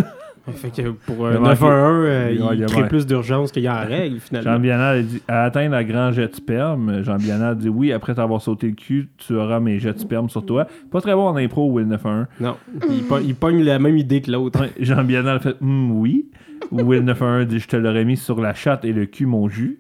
[0.51, 3.67] Fait que pour Il a un manqué- 911, euh, Il crée plus d'urgence qu'il y
[3.67, 4.53] a en règle, finalement.
[4.55, 7.03] Jean Bianal a dit À atteindre la grand jet de sperme.
[7.03, 9.99] Jean Bianal a dit Oui, après t'avoir sauté le cul, tu auras mes jets de
[9.99, 10.67] sperme sur toi.
[10.91, 12.27] Pas très bon en impro, Will911.
[12.41, 12.57] Non,
[12.91, 14.63] il, po- il pogne la même idée que l'autre.
[14.63, 16.31] Ouais, Jean Bianal a fait Hum, Oui.
[16.73, 19.77] Will911 dit Je te l'aurais mis sur la chatte et le cul, mon jus.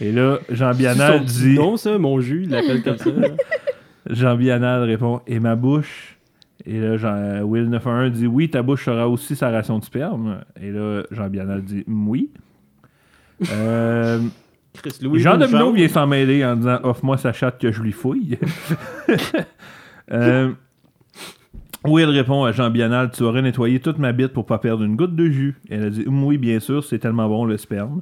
[0.00, 1.54] Et là, Jean Bianal dit.
[1.54, 3.10] Non, ça, mon jus, il l'appelle comme ça.
[4.10, 6.16] Jean Bianal répond Et ma bouche
[6.64, 9.84] Et là, Jean, euh, Will 911 dit Oui, ta bouche sera aussi sa ration de
[9.84, 10.40] sperme.
[10.60, 12.30] Et là, Jean Bianal dit Oui.
[13.52, 14.18] Euh,
[14.74, 15.20] Chris Louis.
[15.20, 18.38] Jean Domino vient s'en mêler en disant Offre-moi sa chatte que je lui fouille.
[20.10, 20.52] Euh,
[21.84, 24.96] Will répond à Jean Bianal Tu aurais nettoyé toute ma bite pour pas perdre une
[24.96, 25.56] goutte de jus.
[25.68, 28.00] Elle a dit Oui, bien sûr, c'est tellement bon le sperme.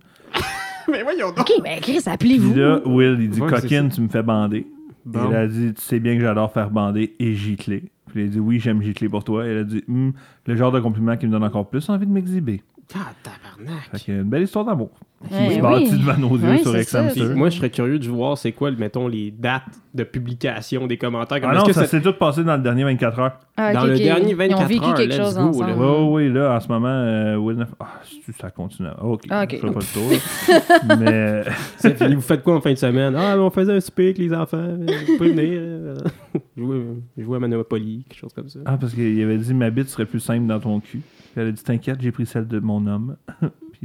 [0.91, 1.41] Mais voyons donc.
[1.41, 2.53] OK, ben Chris, appelez-vous.
[2.53, 4.67] Puis là, Will, il dit Ouais, Coquine, tu me fais bander.
[5.05, 5.31] Bon.
[5.31, 7.85] Elle a dit Tu sais bien que j'adore faire bander et gicler.
[8.07, 9.45] Puis il a dit Oui, j'aime gicler pour toi.
[9.47, 10.13] Elle a dit Hum,
[10.47, 12.63] Le genre de compliment qui me donne encore plus envie de m'exhiber.
[12.95, 13.91] Ah, tabarnak.
[13.91, 14.91] Fait qu'il y a une belle histoire d'amour
[15.29, 15.99] qui Eh se bâtit oui.
[15.99, 18.07] devant nos yeux Oui, sur c'est Exam ça, Puis c'est- moi, je serais curieux de
[18.09, 19.63] voir c'est quoi, mettons, les dates
[19.95, 21.41] de publication des commentaires.
[21.41, 23.39] Comme Ah est-ce non, que ça ça- s'est tout passé dans le dernier 24 heures.
[23.57, 25.71] Ah, Dans le dernier Ils ont 24 vécu heures, quelque let's chose go, ensemble.
[25.71, 25.77] là.
[25.79, 27.87] Oh oui, là, en ce moment, euh, Will Neff- Ah,
[28.27, 28.89] c'est- ça continue.
[28.95, 29.23] Ah, ok.
[29.31, 29.51] Ah, ok.
[29.53, 30.99] Je ferai pas le tour.
[31.01, 31.43] Mais.
[31.79, 33.15] C'est fini, vous faites quoi en fin de semaine?
[33.17, 34.59] Ah, mais on faisait un souper avec les enfants.
[34.59, 35.51] euh, Vous pouvez venir.
[35.63, 35.95] euh,
[36.59, 36.83] jouer,
[37.17, 38.59] jouer à Monopoly, quelque chose comme ça.
[38.67, 41.01] Ah, parce qu'il avait dit ma bite serait plus simple dans ton cul.
[41.37, 43.17] Elle a dit T'inquiète, j'ai pris celle de mon homme.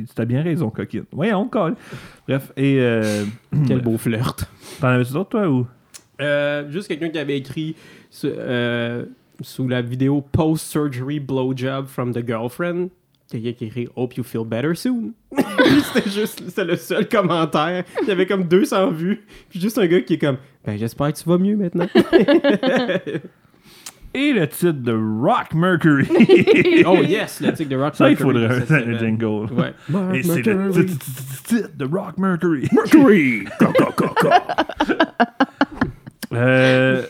[0.05, 1.05] Puis tu as bien raison, coquine.
[1.11, 1.75] Voyons, colle.
[2.27, 2.77] Bref, et.
[2.79, 3.25] Euh,
[3.67, 4.45] Quel beau flirt.
[4.79, 5.67] T'en avais-tu d'autres, toi, ou?
[6.21, 7.75] Euh, juste quelqu'un qui avait écrit
[8.25, 9.05] euh,
[9.41, 12.89] sous la vidéo Post-Surgery Blowjob from the Girlfriend.
[13.29, 15.13] Quelqu'un qui écrit Hope you feel better soon.
[15.93, 17.85] C'était juste c'était le seul commentaire.
[18.01, 19.25] Il y avait comme 200 vues.
[19.49, 21.87] Puis juste un gars qui est comme Ben, j'espère que tu vas mieux maintenant.
[24.13, 26.05] Et le titre de Rock Mercury.
[26.85, 29.53] oh yes, le titre de Rock Ça, il Mercury faudrait un, jingle.
[29.53, 29.73] Ouais.
[29.89, 30.85] Mark Et c'est le Mercury.
[31.45, 32.67] titre- de Rock Mercury.
[32.73, 33.45] Mercury!
[36.33, 37.03] Euh,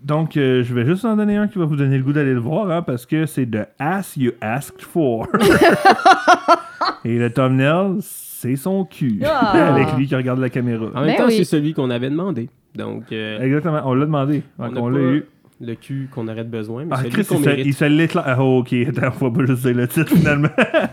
[0.00, 2.34] donc, euh, je vais juste en donner un qui va vous donner le goût d'aller
[2.34, 5.26] le voir, hein, parce que c'est de Ass You Asked For.
[7.04, 9.20] Et le thumbnail, c'est son cul.
[9.24, 9.72] Ah.
[9.74, 10.86] Avec lui qui regarde la caméra.
[10.94, 11.36] En même Ben temps, oui.
[11.38, 12.48] c'est celui qu'on avait demandé.
[12.76, 14.42] Donc, euh, Exactement, on l'a demandé.
[14.58, 15.24] on Donc, l'a eu.
[15.62, 17.66] Le cul qu'on aurait de besoin, mais Ah, Chris, qu'on il mérite.
[17.66, 18.18] il se.
[18.18, 20.48] Ah, ok, attends, faut pas juste dire le titre finalement.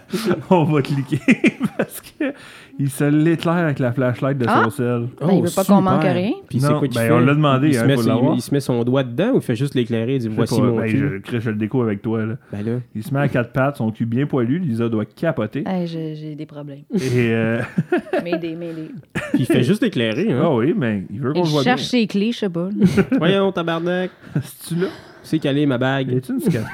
[0.51, 1.19] on va cliquer
[1.77, 2.33] parce que
[2.79, 4.61] il se l'éclaire avec la flashlight de Ah.
[4.63, 5.07] son sel.
[5.19, 6.31] Ben, il veut pas qu'on manque rien.
[6.47, 7.11] Puis c'est Non, quoi qu'il ben, fait?
[7.13, 8.35] on l'a demandé, il, se hein, met, faut il- l'avoir.
[8.35, 10.35] il se met son doigt dedans ou il fait juste l'éclairer et dit Je sais
[10.35, 10.97] voici pas, mon ben, cul?
[10.97, 12.25] je, Chris, je le découvre avec toi.
[12.25, 12.35] Là.
[12.51, 15.63] Ben là, Il se met à quatre pattes, son cul bien poilu, Lisa doit capoter.
[15.67, 16.83] Hey, j'ai j'ai des problèmes.
[16.93, 16.99] Et
[17.33, 17.61] euh,
[18.23, 18.89] M'aider, m'aider.
[19.33, 20.27] puis il fait juste l'éclairer.
[20.31, 20.49] ah Hein.
[20.55, 21.75] oui, mais il veut qu'on Il le voit bien.
[21.75, 22.69] cherche ses clés, je sais pas.
[23.17, 24.09] Voyons, tabarnak.
[24.41, 24.87] C'est-tu là?
[25.23, 26.11] C'est calé ma bague?
[26.13, 26.69] Es-tu une cicatrice?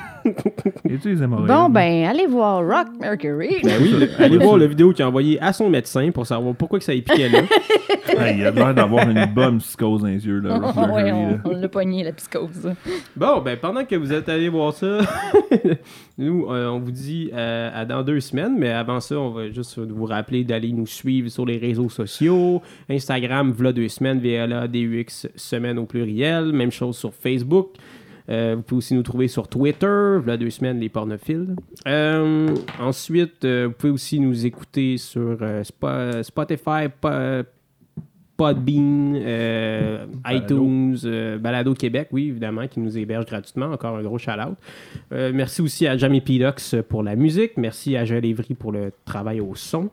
[0.90, 1.48] Es-tu les hémorroïdes?
[1.48, 3.58] Bon, ben, allez voir Rock Mercury.
[3.64, 6.56] Ben oui, le- allez voir la vidéo qu'il a envoyée à son médecin pour savoir
[6.56, 7.40] pourquoi que ça piquait là.
[8.18, 10.40] Hey, il a l'air d'avoir une bonne psychose dans les yeux.
[10.40, 11.38] Là, Rock ouais, Mercury, on, là.
[11.44, 12.72] on l'a pogné, la psychose.
[13.16, 15.00] Bon, ben pendant que vous êtes allés voir ça,
[16.18, 19.50] nous, euh, on vous dit euh, à dans deux semaines, mais avant ça, on va
[19.50, 22.62] juste vous rappeler d'aller nous suivre sur les réseaux sociaux.
[22.90, 26.54] Instagram, v'là deux semaines, VLA, DUX, semaine au pluriel.
[26.54, 27.72] Même chose sur Facebook.
[28.30, 31.56] Euh, vous pouvez aussi nous trouver sur Twitter, v'là deux semaines, les pornophiles.
[31.88, 37.44] Euh, ensuite, euh, vous pouvez aussi nous écouter sur Spo- Spotify, Po-
[38.38, 40.56] Podbean, euh, Balado.
[40.58, 43.68] iTunes, euh, Balado Québec, oui, évidemment, qui nous héberge gratuitement.
[43.68, 44.58] Encore un gros shout-out.
[45.14, 47.54] Euh, merci aussi à Jamie Pilox pour la musique.
[47.56, 49.90] Merci à Joël Évry pour le travail au son.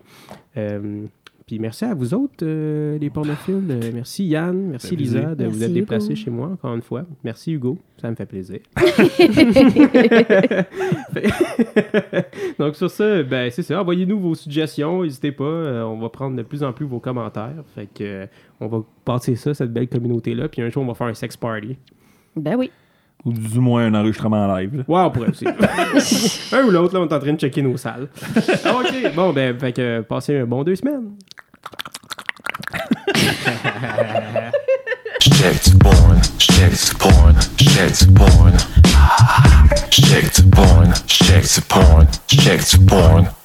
[1.53, 3.67] Puis merci à vous autres, euh, les pornophiles.
[3.69, 5.37] Euh, merci Yann, merci fait Lisa plaisir.
[5.37, 7.05] de vous être déplacés chez moi encore une fois.
[7.23, 8.61] Merci Hugo, ça me fait plaisir.
[12.59, 13.83] Donc sur ça, ben c'est ça.
[13.83, 15.45] Envoyez-nous vos suggestions, n'hésitez pas.
[15.45, 17.63] Euh, on va prendre de plus en plus vos commentaires.
[17.75, 18.27] Fait que euh,
[18.59, 20.49] on va passer ça, cette belle communauté-là.
[20.49, 21.77] Puis un jour, on va faire un sex party.
[22.35, 22.71] Ben oui.
[23.25, 24.79] Ou du moins un enregistrement en live.
[24.79, 24.85] là.
[24.89, 25.47] Ouais, on pourrait aussi.
[26.53, 28.09] un ou l'autre, là, on est en train de checker nos salles.
[28.65, 29.15] Ah, ok.
[29.15, 31.13] Bon, ben, fait que euh, passez un bon deux semaines.
[35.21, 38.59] Shit porn, shit porn, shit porn.
[39.91, 43.42] Shit porn, shit porn, shit porn.